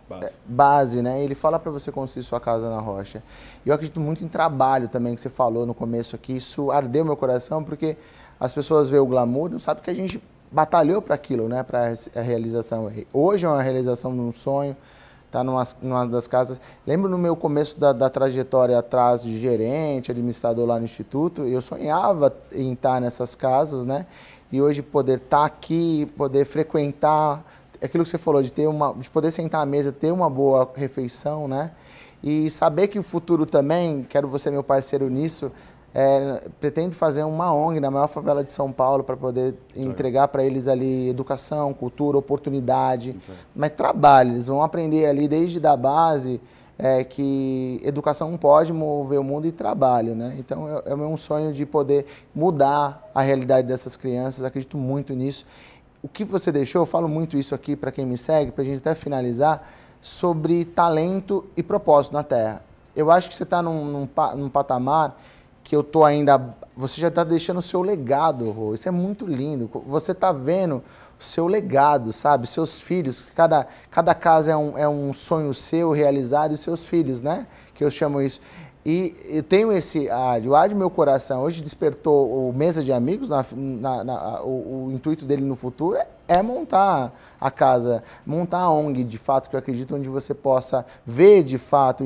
base, 0.09 0.25
é, 0.25 0.33
base 0.45 1.01
né? 1.01 1.23
Ele 1.23 1.33
fala 1.33 1.57
para 1.57 1.71
você 1.71 1.91
construir 1.93 2.23
sua 2.23 2.41
casa 2.41 2.69
na 2.69 2.79
rocha. 2.79 3.23
E 3.65 3.69
eu 3.69 3.75
acredito 3.75 4.01
muito 4.01 4.23
em 4.23 4.27
trabalho 4.27 4.89
também, 4.89 5.15
que 5.15 5.21
você 5.21 5.29
falou 5.29 5.65
no 5.65 5.73
começo 5.73 6.15
aqui. 6.15 6.35
Isso 6.35 6.71
ardeu 6.71 7.05
meu 7.05 7.15
coração, 7.15 7.63
porque 7.63 7.95
as 8.37 8.53
pessoas 8.53 8.89
veem 8.89 9.01
o 9.01 9.05
glamour 9.05 9.49
não 9.49 9.59
sabem 9.59 9.81
que 9.81 9.89
a 9.89 9.95
gente 9.95 10.21
batalhou 10.51 11.01
para 11.01 11.15
aquilo, 11.15 11.47
né? 11.47 11.63
Para 11.63 11.93
a 12.15 12.21
realização. 12.21 12.91
Hoje 13.13 13.45
é 13.45 13.49
uma 13.49 13.61
realização 13.61 14.13
de 14.13 14.19
um 14.19 14.31
sonho, 14.31 14.75
tá 15.35 15.43
numa, 15.43 15.63
numa 15.81 16.07
das 16.07 16.27
casas. 16.27 16.61
Lembro 16.87 17.09
no 17.09 17.17
meu 17.17 17.35
começo 17.35 17.77
da, 17.77 17.91
da, 17.91 18.09
trajetória 18.09 18.79
atrás 18.79 19.21
de 19.21 19.37
gerente, 19.37 20.09
administrador 20.09 20.65
lá 20.65 20.79
no 20.79 20.85
instituto, 20.85 21.43
eu 21.43 21.61
sonhava 21.61 22.33
em 22.53 22.71
estar 22.71 23.01
nessas 23.01 23.35
casas, 23.35 23.83
né? 23.83 24.05
E 24.49 24.61
hoje 24.61 24.81
poder 24.81 25.17
estar 25.17 25.39
tá 25.39 25.45
aqui, 25.45 26.09
poder 26.17 26.45
frequentar 26.45 27.43
aquilo 27.81 28.05
que 28.05 28.09
você 28.09 28.17
falou, 28.17 28.41
de 28.41 28.53
ter 28.53 28.65
uma, 28.67 28.93
de 28.93 29.09
poder 29.09 29.29
sentar 29.29 29.61
à 29.61 29.65
mesa, 29.65 29.91
ter 29.91 30.11
uma 30.11 30.29
boa 30.29 30.71
refeição, 30.73 31.49
né? 31.49 31.71
E 32.23 32.49
saber 32.49 32.87
que 32.87 32.97
o 32.97 33.03
futuro 33.03 33.45
também, 33.45 34.05
quero 34.09 34.29
você 34.29 34.49
meu 34.49 34.63
parceiro 34.63 35.09
nisso, 35.09 35.51
é, 35.97 36.49
pretendo 36.59 36.93
fazer 36.93 37.23
uma 37.23 37.53
ONG 37.53 37.79
na 37.79 37.89
maior 37.89 38.07
favela 38.07 38.43
de 38.43 38.51
São 38.51 38.69
Paulo 38.71 39.03
para 39.03 39.15
poder 39.15 39.55
entregar 39.75 40.27
para 40.27 40.43
eles 40.43 40.67
ali 40.67 41.09
educação, 41.09 41.73
cultura, 41.73 42.17
oportunidade, 42.17 43.15
mas 43.55 43.71
trabalho. 43.71 44.33
Eles 44.33 44.47
vão 44.47 44.61
aprender 44.61 45.05
ali 45.05 45.27
desde 45.27 45.57
da 45.57 45.77
base 45.77 46.41
é, 46.77 47.05
que 47.05 47.79
educação 47.85 48.35
pode 48.37 48.73
mover 48.73 49.19
o 49.19 49.23
mundo 49.23 49.47
e 49.47 49.51
trabalho, 49.53 50.13
né? 50.13 50.35
Então 50.37 50.67
é, 50.85 50.91
é 50.91 50.95
um 50.95 51.15
sonho 51.15 51.53
de 51.53 51.65
poder 51.65 52.05
mudar 52.35 53.09
a 53.15 53.21
realidade 53.21 53.65
dessas 53.65 53.95
crianças. 53.95 54.43
Acredito 54.43 54.77
muito 54.77 55.13
nisso 55.13 55.45
o 56.05 56.07
que 56.07 56.23
você 56.23 56.51
deixou, 56.51 56.83
eu 56.83 56.85
falo 56.85 57.07
muito 57.07 57.35
isso 57.35 57.55
aqui 57.55 57.75
para 57.75 57.91
quem 57.91 58.05
me 58.05 58.15
segue, 58.15 58.51
para 58.51 58.61
a 58.61 58.65
gente 58.65 58.77
até 58.77 58.93
finalizar, 58.93 59.67
sobre 59.99 60.63
talento 60.63 61.43
e 61.57 61.63
propósito 61.63 62.13
na 62.13 62.21
Terra. 62.21 62.61
Eu 62.95 63.09
acho 63.09 63.27
que 63.27 63.33
você 63.33 63.41
está 63.41 63.59
num, 63.59 63.83
num, 63.85 64.09
num, 64.35 64.47
patamar 64.47 65.19
que 65.65 65.75
eu 65.75 65.81
estou 65.81 66.05
ainda. 66.05 66.55
Você 66.77 67.01
já 67.01 67.09
está 67.09 67.23
deixando 67.23 67.57
o 67.57 67.61
seu 67.61 67.81
legado, 67.81 68.51
Rô. 68.51 68.73
Isso 68.73 68.87
é 68.87 68.91
muito 68.91 69.25
lindo. 69.25 69.69
Você 69.87 70.11
está 70.13 70.31
vendo 70.31 70.83
o 71.19 71.23
seu 71.23 71.47
legado, 71.47 72.13
sabe? 72.13 72.47
Seus 72.47 72.79
filhos. 72.79 73.31
Cada, 73.35 73.67
cada 73.89 74.13
casa 74.13 74.51
é 74.51 74.55
um, 74.55 74.77
é 74.77 74.87
um 74.87 75.11
sonho 75.11 75.53
seu 75.53 75.91
realizado 75.91 76.53
e 76.53 76.57
seus 76.57 76.85
filhos, 76.85 77.21
né? 77.21 77.47
Que 77.73 77.83
eu 77.83 77.89
chamo 77.89 78.21
isso. 78.21 78.39
E 78.85 79.15
eu 79.25 79.41
tenho 79.41 79.71
esse 79.71 80.07
áudio, 80.11 80.51
o 80.51 80.55
áudio 80.55 80.77
meu 80.77 80.91
coração 80.91 81.41
hoje 81.41 81.63
despertou 81.63 82.47
o 82.47 82.53
Mesa 82.53 82.83
de 82.83 82.93
Amigos, 82.93 83.29
na, 83.29 83.43
na, 83.51 84.03
na, 84.03 84.41
o, 84.43 84.85
o, 84.85 84.91
intuito 84.93 85.25
dele 85.25 85.41
no 85.41 85.55
futuro 85.55 85.97
é, 85.97 86.07
é, 86.27 86.41
montar 86.41 87.13
a 87.39 87.51
casa, 87.51 88.03
montar 88.25 88.59
a 88.59 88.71
ONG 88.71 89.03
de 89.03 89.17
fato, 89.17 89.49
que 89.49 89.55
eu 89.55 89.59
acredito 89.59 89.95
onde 89.95 90.09
você 90.09 90.33
possa 90.33 90.85
ver 91.05 91.43
de 91.43 91.57
fato 91.57 92.03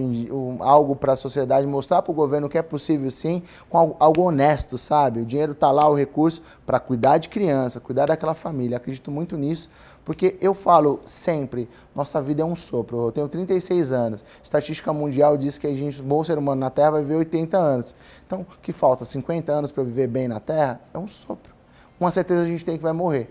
algo 0.59 0.95
para 0.95 1.13
a 1.13 1.15
sociedade, 1.15 1.65
mostrar 1.65 2.01
para 2.01 2.11
o 2.11 2.15
governo 2.15 2.49
que 2.49 2.57
é 2.57 2.61
possível 2.61 3.09
sim, 3.09 3.43
com 3.69 3.77
algo, 3.77 3.95
algo 3.99 4.21
honesto, 4.23 4.77
sabe? 4.77 5.21
O 5.21 5.25
dinheiro 5.25 5.53
está 5.53 5.71
lá, 5.71 5.87
o 5.87 5.95
recurso, 5.95 6.41
para 6.65 6.79
cuidar 6.79 7.17
de 7.17 7.29
criança, 7.29 7.79
cuidar 7.79 8.07
daquela 8.07 8.33
família. 8.33 8.77
Acredito 8.77 9.09
muito 9.11 9.37
nisso. 9.37 9.69
Porque 10.03 10.35
eu 10.41 10.55
falo 10.55 10.99
sempre, 11.05 11.69
nossa 11.95 12.19
vida 12.19 12.41
é 12.41 12.45
um 12.45 12.55
sopro. 12.55 13.07
Eu 13.07 13.11
tenho 13.11 13.27
36 13.27 13.91
anos. 13.91 14.25
Estatística 14.43 14.91
mundial 14.91 15.37
diz 15.37 15.57
que 15.57 15.67
a 15.67 15.69
gente, 15.69 16.01
bom 16.01 16.23
ser 16.23 16.37
humano 16.37 16.59
na 16.59 16.69
Terra, 16.69 16.91
vai 16.91 17.01
viver 17.01 17.15
80 17.15 17.57
anos. 17.57 17.95
Então, 18.25 18.41
o 18.41 18.59
que 18.59 18.71
falta? 18.71 19.05
50 19.05 19.51
anos 19.51 19.71
para 19.71 19.83
viver 19.83 20.07
bem 20.07 20.27
na 20.27 20.39
Terra? 20.39 20.81
É 20.93 20.97
um 20.97 21.07
sopro. 21.07 21.58
Uma 21.99 22.11
certeza 22.11 22.41
a 22.41 22.45
gente 22.45 22.63
tem 22.63 22.77
que 22.77 22.83
vai 22.83 22.93
morrer. 22.93 23.29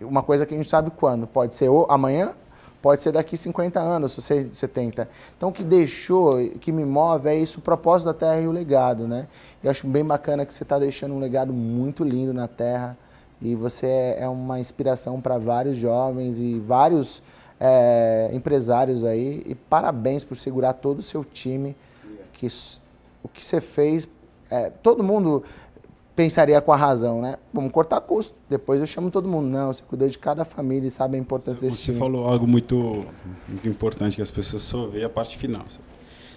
Uma 0.00 0.22
coisa 0.22 0.46
que 0.46 0.54
a 0.54 0.56
gente 0.56 0.70
sabe 0.70 0.90
quando. 0.90 1.26
Pode 1.26 1.54
ser 1.54 1.68
amanhã, 1.88 2.34
pode 2.80 3.02
ser 3.02 3.12
daqui 3.12 3.36
50 3.36 3.80
anos, 3.80 4.12
70. 4.12 5.08
Então, 5.36 5.48
o 5.48 5.52
que 5.52 5.64
deixou, 5.64 6.38
que 6.60 6.70
me 6.70 6.84
move 6.84 7.28
é 7.28 7.34
isso, 7.34 7.58
o 7.58 7.62
propósito 7.62 8.06
da 8.06 8.14
Terra 8.14 8.40
e 8.40 8.46
o 8.46 8.52
legado, 8.52 9.08
né? 9.08 9.26
Eu 9.62 9.70
acho 9.70 9.86
bem 9.86 10.04
bacana 10.04 10.46
que 10.46 10.52
você 10.52 10.62
está 10.62 10.78
deixando 10.78 11.14
um 11.14 11.18
legado 11.18 11.52
muito 11.52 12.04
lindo 12.04 12.32
na 12.32 12.46
Terra 12.46 12.96
e 13.40 13.54
você 13.54 13.86
é, 13.86 14.22
é 14.22 14.28
uma 14.28 14.60
inspiração 14.60 15.20
para 15.20 15.38
vários 15.38 15.76
jovens 15.76 16.38
e 16.38 16.60
vários 16.60 17.22
é, 17.58 18.30
empresários 18.32 19.04
aí. 19.04 19.42
E 19.46 19.54
parabéns 19.54 20.24
por 20.24 20.36
segurar 20.36 20.74
todo 20.74 21.00
o 21.00 21.02
seu 21.02 21.24
time. 21.24 21.76
Que 22.32 22.48
o 23.22 23.28
que 23.28 23.44
você 23.44 23.60
fez, 23.60 24.08
é, 24.50 24.70
todo 24.70 25.02
mundo 25.02 25.42
pensaria 26.14 26.60
com 26.60 26.72
a 26.72 26.76
razão, 26.76 27.20
né? 27.20 27.36
Vamos 27.52 27.72
cortar 27.72 28.00
custo. 28.00 28.34
Depois 28.48 28.80
eu 28.80 28.86
chamo 28.86 29.10
todo 29.10 29.28
mundo. 29.28 29.48
Não, 29.48 29.72
você 29.72 29.82
cuidou 29.82 30.08
de 30.08 30.18
cada 30.18 30.44
família 30.44 30.88
e 30.88 30.90
sabe 30.90 31.16
a 31.16 31.20
importância 31.20 31.60
você, 31.60 31.66
desse 31.66 31.82
time. 31.82 31.96
Você 31.96 32.00
falou 32.00 32.26
algo 32.26 32.46
muito, 32.46 33.00
muito 33.48 33.68
importante 33.68 34.16
que 34.16 34.22
as 34.22 34.30
pessoas 34.30 34.62
só 34.62 34.86
veem 34.86 35.04
a 35.04 35.10
parte 35.10 35.36
final. 35.36 35.64
Sabe? 35.68 35.84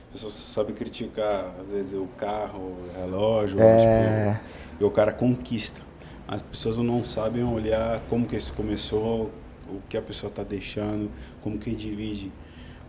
As 0.07 0.13
pessoas 0.13 0.33
sabem 0.33 0.75
criticar, 0.75 1.53
às 1.59 1.67
vezes, 1.67 1.93
o 1.93 2.07
carro, 2.17 2.59
o 2.59 2.99
relógio, 2.99 3.59
é... 3.59 4.33
tipo, 4.33 4.83
e 4.83 4.83
o 4.85 4.91
cara 4.91 5.11
conquista 5.11 5.87
as 6.27 6.41
pessoas 6.41 6.77
não 6.77 7.03
sabem 7.03 7.43
olhar 7.43 8.01
como 8.09 8.27
que 8.27 8.35
isso 8.35 8.53
começou, 8.53 9.31
o 9.69 9.81
que 9.87 9.95
a 9.95 10.01
pessoa 10.01 10.29
está 10.29 10.43
deixando, 10.43 11.09
como 11.41 11.57
que 11.57 11.73
divide 11.73 12.31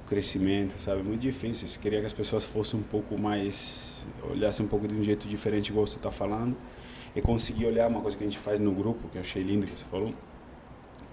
o 0.05 0.09
crescimento, 0.09 0.75
sabe? 0.81 1.03
Muito 1.05 1.21
difícil. 1.21 1.69
Eu 1.73 1.81
queria 1.81 2.01
que 2.01 2.07
as 2.07 2.13
pessoas 2.13 2.45
fossem 2.45 2.81
um 2.81 2.83
pouco 2.83 3.17
mais, 3.17 4.09
olhassem 4.29 4.67
um 4.67 4.69
pouco 4.69 4.89
de 4.89 4.95
um 4.95 5.05
jeito 5.05 5.29
diferente, 5.29 5.69
igual 5.69 5.87
você 5.87 5.97
está 5.97 6.11
falando. 6.11 6.57
E 7.19 7.23
conseguir 7.23 7.67
olhar 7.67 7.89
uma 7.89 8.01
coisa 8.01 8.17
que 8.17 8.23
a 8.23 8.27
gente 8.27 8.39
faz 8.39 8.61
no 8.61 8.71
grupo, 8.71 9.09
que 9.09 9.19
eu 9.19 9.23
achei 9.23 9.43
lindo 9.43 9.67
que 9.67 9.77
você 9.77 9.85
falou, 9.91 10.15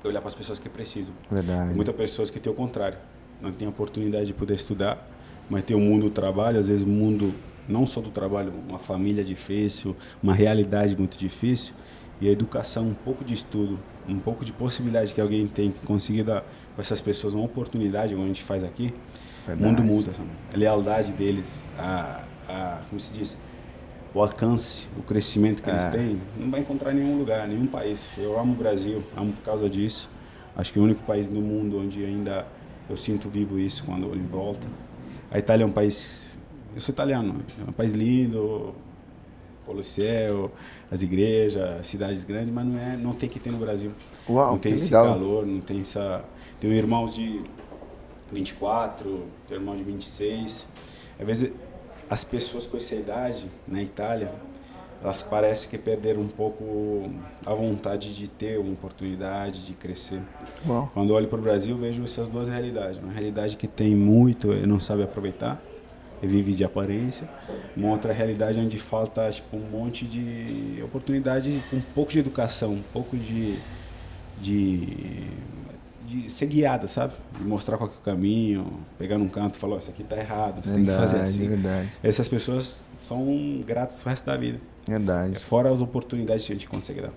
é 0.03 0.07
olhar 0.07 0.21
para 0.21 0.27
as 0.27 0.35
pessoas 0.35 0.59
que 0.59 0.69
precisam. 0.69 1.15
Verdade. 1.31 1.69
Tem 1.69 1.75
muitas 1.75 1.95
pessoas 1.95 2.29
que 2.29 2.39
têm 2.39 2.53
o 2.53 2.55
contrário, 2.55 2.99
não 3.41 3.51
tem 3.51 3.67
oportunidade 3.67 4.27
de 4.27 4.33
poder 4.33 4.53
estudar, 4.53 5.09
mas 5.49 5.63
tem 5.63 5.75
o 5.75 5.79
mundo 5.79 6.03
do 6.03 6.11
trabalho, 6.11 6.59
às 6.59 6.67
vezes 6.67 6.83
o 6.83 6.87
mundo 6.87 7.33
não 7.67 7.87
só 7.87 8.01
do 8.01 8.11
trabalho, 8.11 8.53
uma 8.69 8.77
família 8.77 9.23
difícil, 9.23 9.95
uma 10.21 10.35
realidade 10.35 10.95
muito 10.95 11.17
difícil, 11.17 11.73
e 12.21 12.29
a 12.29 12.31
educação, 12.31 12.85
um 12.85 12.93
pouco 12.93 13.25
de 13.25 13.33
estudo, 13.33 13.79
um 14.07 14.19
pouco 14.19 14.45
de 14.45 14.53
possibilidade 14.53 15.11
que 15.11 15.19
alguém 15.19 15.47
tem 15.47 15.71
que 15.71 15.79
conseguir 15.87 16.21
dar 16.21 16.41
para 16.75 16.83
essas 16.83 17.01
pessoas 17.01 17.33
uma 17.33 17.43
oportunidade, 17.43 18.13
como 18.13 18.25
a 18.25 18.27
gente 18.27 18.43
faz 18.43 18.63
aqui, 18.63 18.93
o 19.47 19.55
mundo 19.55 19.83
muda. 19.83 20.13
Sabe? 20.13 20.29
A 20.53 20.57
lealdade 20.57 21.13
deles, 21.13 21.67
a, 21.79 22.23
a, 22.47 22.81
como 22.89 22.99
se 22.99 23.11
diz, 23.11 23.35
o 24.15 24.21
alcance, 24.21 24.87
o 24.97 25.03
crescimento 25.03 25.61
que 25.61 25.69
é. 25.69 25.73
eles 25.73 25.87
têm, 25.87 26.21
não 26.39 26.49
vai 26.49 26.61
encontrar 26.61 26.93
em 26.93 27.03
nenhum 27.03 27.17
lugar, 27.17 27.45
nenhum 27.45 27.67
país. 27.67 27.99
Eu 28.17 28.39
amo 28.39 28.53
o 28.53 28.55
Brasil, 28.55 29.03
amo 29.15 29.33
por 29.33 29.43
causa 29.43 29.69
disso. 29.69 30.09
Acho 30.55 30.71
que 30.71 30.79
é 30.79 30.81
o 30.81 30.85
único 30.85 31.03
país 31.03 31.27
no 31.27 31.41
mundo 31.41 31.77
onde 31.77 32.03
ainda 32.05 32.47
eu 32.89 32.95
sinto 32.95 33.27
vivo 33.27 33.59
isso 33.59 33.83
quando 33.83 34.09
ele 34.13 34.23
volta. 34.23 34.65
A 35.29 35.37
Itália 35.37 35.65
é 35.65 35.67
um 35.67 35.71
país, 35.71 36.39
eu 36.73 36.79
sou 36.79 36.93
italiano, 36.93 37.41
é 37.59 37.69
um 37.69 37.73
país 37.73 37.91
lindo, 37.91 38.73
Colosseu, 39.65 40.51
as 40.91 41.01
igrejas, 41.01 41.87
cidades 41.87 42.23
grandes, 42.23 42.53
mas 42.53 42.65
não 42.67 42.79
é, 42.79 42.95
não 42.95 43.13
tem 43.13 43.27
que 43.27 43.39
ter 43.39 43.51
no 43.51 43.57
Brasil. 43.57 43.91
Uau, 44.29 44.51
não 44.51 44.59
tem 44.59 44.75
esse 44.75 44.85
legal. 44.85 45.07
calor, 45.07 45.43
não 45.45 45.59
tem 45.59 45.81
essa. 45.81 46.23
Tenho 46.59 46.71
irmãos 46.73 47.15
de 47.15 47.41
24, 48.31 49.25
tenho 49.47 49.59
irmão 49.59 49.75
de 49.75 49.83
26. 49.83 50.67
Às 51.19 51.25
vezes 51.25 51.51
as 52.09 52.23
pessoas 52.23 52.65
com 52.65 52.77
essa 52.77 52.95
idade 52.95 53.47
na 53.67 53.81
Itália, 53.81 54.31
elas 55.03 55.21
parecem 55.21 55.69
que 55.69 55.77
perderam 55.77 56.21
um 56.21 56.27
pouco 56.27 57.09
a 57.45 57.53
vontade 57.53 58.15
de 58.15 58.27
ter 58.27 58.59
uma 58.59 58.73
oportunidade 58.73 59.65
de 59.65 59.73
crescer. 59.73 60.21
Uau. 60.67 60.89
Quando 60.93 61.11
olho 61.11 61.27
para 61.27 61.37
o 61.37 61.41
Brasil, 61.41 61.77
vejo 61.77 62.03
essas 62.03 62.27
duas 62.27 62.47
realidades. 62.47 62.97
Uma 62.97 63.11
realidade 63.11 63.55
que 63.55 63.67
tem 63.67 63.95
muito 63.95 64.51
e 64.53 64.65
não 64.65 64.79
sabe 64.79 65.03
aproveitar, 65.03 65.61
e 66.23 66.27
vive 66.27 66.53
de 66.53 66.63
aparência. 66.63 67.27
Uma 67.75 67.89
outra 67.89 68.13
realidade 68.13 68.59
onde 68.59 68.79
falta 68.79 69.29
tipo, 69.29 69.57
um 69.57 69.69
monte 69.69 70.05
de 70.05 70.81
oportunidade, 70.83 71.61
um 71.71 71.81
pouco 71.81 72.11
de 72.11 72.19
educação, 72.19 72.73
um 72.73 72.83
pouco 72.93 73.17
de, 73.17 73.59
de 74.39 75.27
de 76.07 76.29
ser 76.29 76.45
guiada, 76.45 76.87
sabe? 76.87 77.13
De 77.37 77.43
mostrar 77.43 77.77
qual 77.77 77.89
é 77.89 77.93
o 77.93 78.01
caminho, 78.01 78.79
pegar 78.97 79.17
num 79.17 79.27
canto 79.27 79.55
e 79.55 79.59
falar, 79.59 79.75
oh, 79.75 79.79
isso 79.79 79.89
aqui 79.89 80.03
está 80.03 80.17
errado, 80.17 80.63
você 80.63 80.73
verdade, 80.73 80.85
tem 80.85 80.85
que 80.85 81.01
fazer 81.01 81.19
assim. 81.19 81.47
Verdade. 81.47 81.93
Essas 82.03 82.27
pessoas 82.27 82.89
são 82.97 83.63
gratas 83.65 84.05
o 84.05 84.09
resto 84.09 84.25
da 84.25 84.37
vida. 84.37 84.59
Verdade. 84.87 85.39
Fora 85.39 85.71
as 85.71 85.81
oportunidades 85.81 86.45
que 86.45 86.51
a 86.51 86.55
gente 86.55 86.67
consegue 86.67 87.01
dar. 87.01 87.11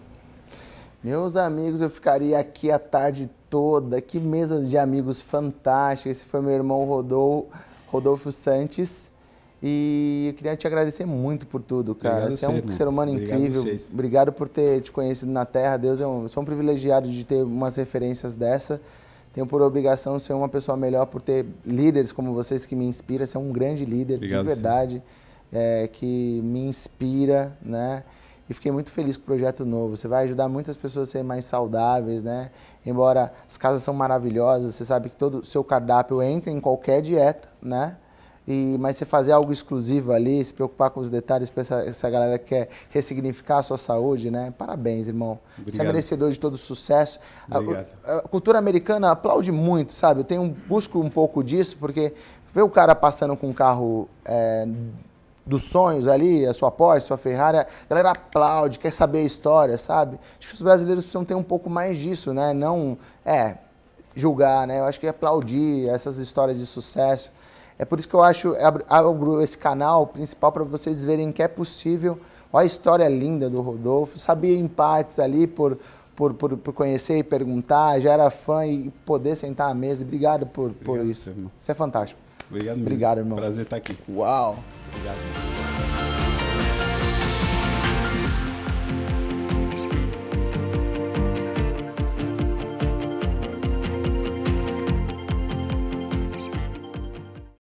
Meus 1.02 1.36
amigos, 1.36 1.80
eu 1.80 1.88
ficaria 1.88 2.38
aqui 2.38 2.72
a 2.72 2.78
tarde 2.78 3.30
toda. 3.48 4.00
Que 4.00 4.18
mesa 4.18 4.60
de 4.64 4.76
amigos 4.76 5.22
fantástica. 5.22 6.10
Esse 6.10 6.24
foi 6.24 6.40
meu 6.40 6.50
irmão 6.50 6.84
Rodolfo, 6.84 7.48
Rodolfo 7.86 8.32
Santos. 8.32 9.12
E 9.62 10.26
eu 10.28 10.34
queria 10.34 10.56
te 10.56 10.66
agradecer 10.66 11.04
muito 11.04 11.44
por 11.44 11.60
tudo, 11.60 11.94
cara. 11.94 12.26
Obrigado 12.26 12.36
você 12.36 12.46
é 12.46 12.48
um 12.48 12.54
ser, 12.54 12.72
ser 12.72 12.88
humano 12.88 13.12
Obrigado 13.12 13.38
incrível. 13.40 13.80
Obrigado 13.92 14.32
por 14.32 14.48
ter 14.48 14.80
te 14.82 14.92
conhecido 14.92 15.32
na 15.32 15.44
Terra. 15.44 15.76
Deus, 15.76 15.98
eu 15.98 16.28
sou 16.28 16.42
um 16.42 16.46
privilegiado 16.46 17.08
de 17.08 17.24
ter 17.24 17.42
umas 17.42 17.76
referências 17.76 18.36
dessa. 18.36 18.80
Tenho 19.32 19.46
por 19.46 19.60
obrigação 19.60 20.18
ser 20.18 20.32
uma 20.32 20.48
pessoa 20.48 20.76
melhor 20.76 21.06
por 21.06 21.20
ter 21.20 21.44
líderes 21.66 22.12
como 22.12 22.32
vocês 22.32 22.64
que 22.64 22.76
me 22.76 22.86
inspiram. 22.86 23.26
Você 23.26 23.36
é 23.36 23.40
um 23.40 23.52
grande 23.52 23.84
líder, 23.84 24.14
Obrigado, 24.14 24.40
de 24.42 24.46
verdade, 24.46 25.02
é, 25.52 25.88
que 25.92 26.40
me 26.44 26.60
inspira, 26.60 27.56
né? 27.60 28.04
E 28.48 28.54
fiquei 28.54 28.72
muito 28.72 28.90
feliz 28.90 29.16
com 29.16 29.24
o 29.24 29.26
projeto 29.26 29.66
novo. 29.66 29.96
Você 29.96 30.08
vai 30.08 30.24
ajudar 30.24 30.48
muitas 30.48 30.76
pessoas 30.76 31.08
a 31.08 31.12
serem 31.12 31.26
mais 31.26 31.44
saudáveis, 31.44 32.22
né? 32.22 32.50
Embora 32.86 33.32
as 33.46 33.58
casas 33.58 33.82
são 33.82 33.92
maravilhosas, 33.92 34.74
você 34.74 34.84
sabe 34.84 35.10
que 35.10 35.16
todo 35.16 35.40
o 35.40 35.44
seu 35.44 35.62
cardápio 35.62 36.22
entra 36.22 36.50
em 36.50 36.60
qualquer 36.60 37.02
dieta, 37.02 37.48
né? 37.60 37.96
E, 38.50 38.78
mas 38.78 38.96
você 38.96 39.04
fazer 39.04 39.32
algo 39.32 39.52
exclusivo 39.52 40.10
ali, 40.10 40.42
se 40.42 40.54
preocupar 40.54 40.88
com 40.88 41.00
os 41.00 41.10
detalhes 41.10 41.50
para 41.50 41.60
essa, 41.60 41.80
essa 41.82 42.08
galera 42.08 42.38
que 42.38 42.46
quer 42.46 42.70
ressignificar 42.88 43.58
a 43.58 43.62
sua 43.62 43.76
saúde, 43.76 44.30
né? 44.30 44.54
Parabéns, 44.56 45.06
irmão. 45.06 45.38
Obrigado. 45.58 45.74
Você 45.74 45.82
é 45.82 45.84
merecedor 45.84 46.30
de 46.30 46.40
todo 46.40 46.56
sucesso. 46.56 47.20
A, 47.50 47.58
a, 48.10 48.22
cultura 48.22 48.58
americana 48.58 49.10
aplaude 49.10 49.52
muito, 49.52 49.92
sabe? 49.92 50.20
Eu 50.20 50.24
tenho, 50.24 50.56
busco 50.66 50.98
um 50.98 51.10
pouco 51.10 51.44
disso, 51.44 51.76
porque 51.76 52.14
ver 52.54 52.62
o 52.62 52.70
cara 52.70 52.94
passando 52.94 53.36
com 53.36 53.48
um 53.48 53.52
carro 53.52 54.08
é, 54.24 54.66
dos 55.44 55.64
sonhos 55.64 56.08
ali, 56.08 56.46
a 56.46 56.54
sua 56.54 56.70
Porsche, 56.70 57.04
a 57.04 57.06
sua 57.08 57.18
Ferrari, 57.18 57.58
a 57.58 57.66
galera 57.86 58.12
aplaude, 58.12 58.78
quer 58.78 58.92
saber 58.94 59.18
a 59.18 59.24
história, 59.24 59.76
sabe? 59.76 60.18
Acho 60.38 60.48
que 60.48 60.54
os 60.54 60.62
brasileiros 60.62 61.04
precisam 61.04 61.22
ter 61.22 61.34
um 61.34 61.42
pouco 61.42 61.68
mais 61.68 61.98
disso, 61.98 62.32
né? 62.32 62.54
Não, 62.54 62.96
é, 63.26 63.58
julgar, 64.14 64.66
né? 64.66 64.80
Eu 64.80 64.84
acho 64.84 64.98
que 64.98 65.06
aplaudir 65.06 65.86
essas 65.90 66.16
histórias 66.16 66.58
de 66.58 66.64
sucesso. 66.64 67.30
É 67.78 67.84
por 67.84 67.98
isso 67.98 68.08
que 68.08 68.14
eu 68.14 68.22
acho, 68.22 68.54
abro 68.88 69.40
esse 69.40 69.56
canal 69.56 70.06
principal 70.06 70.50
para 70.50 70.64
vocês 70.64 71.04
verem 71.04 71.30
que 71.30 71.42
é 71.42 71.48
possível. 71.48 72.18
Olha 72.52 72.64
a 72.64 72.66
história 72.66 73.08
linda 73.08 73.48
do 73.48 73.60
Rodolfo. 73.60 74.18
Sabia 74.18 74.58
em 74.58 74.66
partes 74.66 75.18
ali 75.18 75.46
por, 75.46 75.78
por, 76.16 76.34
por, 76.34 76.56
por 76.56 76.74
conhecer 76.74 77.18
e 77.18 77.22
perguntar, 77.22 78.00
já 78.00 78.12
era 78.12 78.30
fã 78.30 78.66
e 78.66 78.90
poder 79.06 79.36
sentar 79.36 79.70
à 79.70 79.74
mesa. 79.74 80.04
Obrigado 80.04 80.46
por, 80.46 80.70
Obrigado, 80.70 80.84
por 80.84 81.06
isso. 81.06 81.30
Irmão. 81.30 81.52
Isso 81.56 81.70
é 81.70 81.74
fantástico. 81.74 82.20
Obrigado 82.50 82.76
mesmo. 82.76 82.86
Obrigado, 82.86 83.18
irmão. 83.18 83.36
Prazer 83.36 83.64
estar 83.64 83.76
aqui. 83.76 83.96
Uau. 84.08 84.58
Obrigado. 84.90 85.87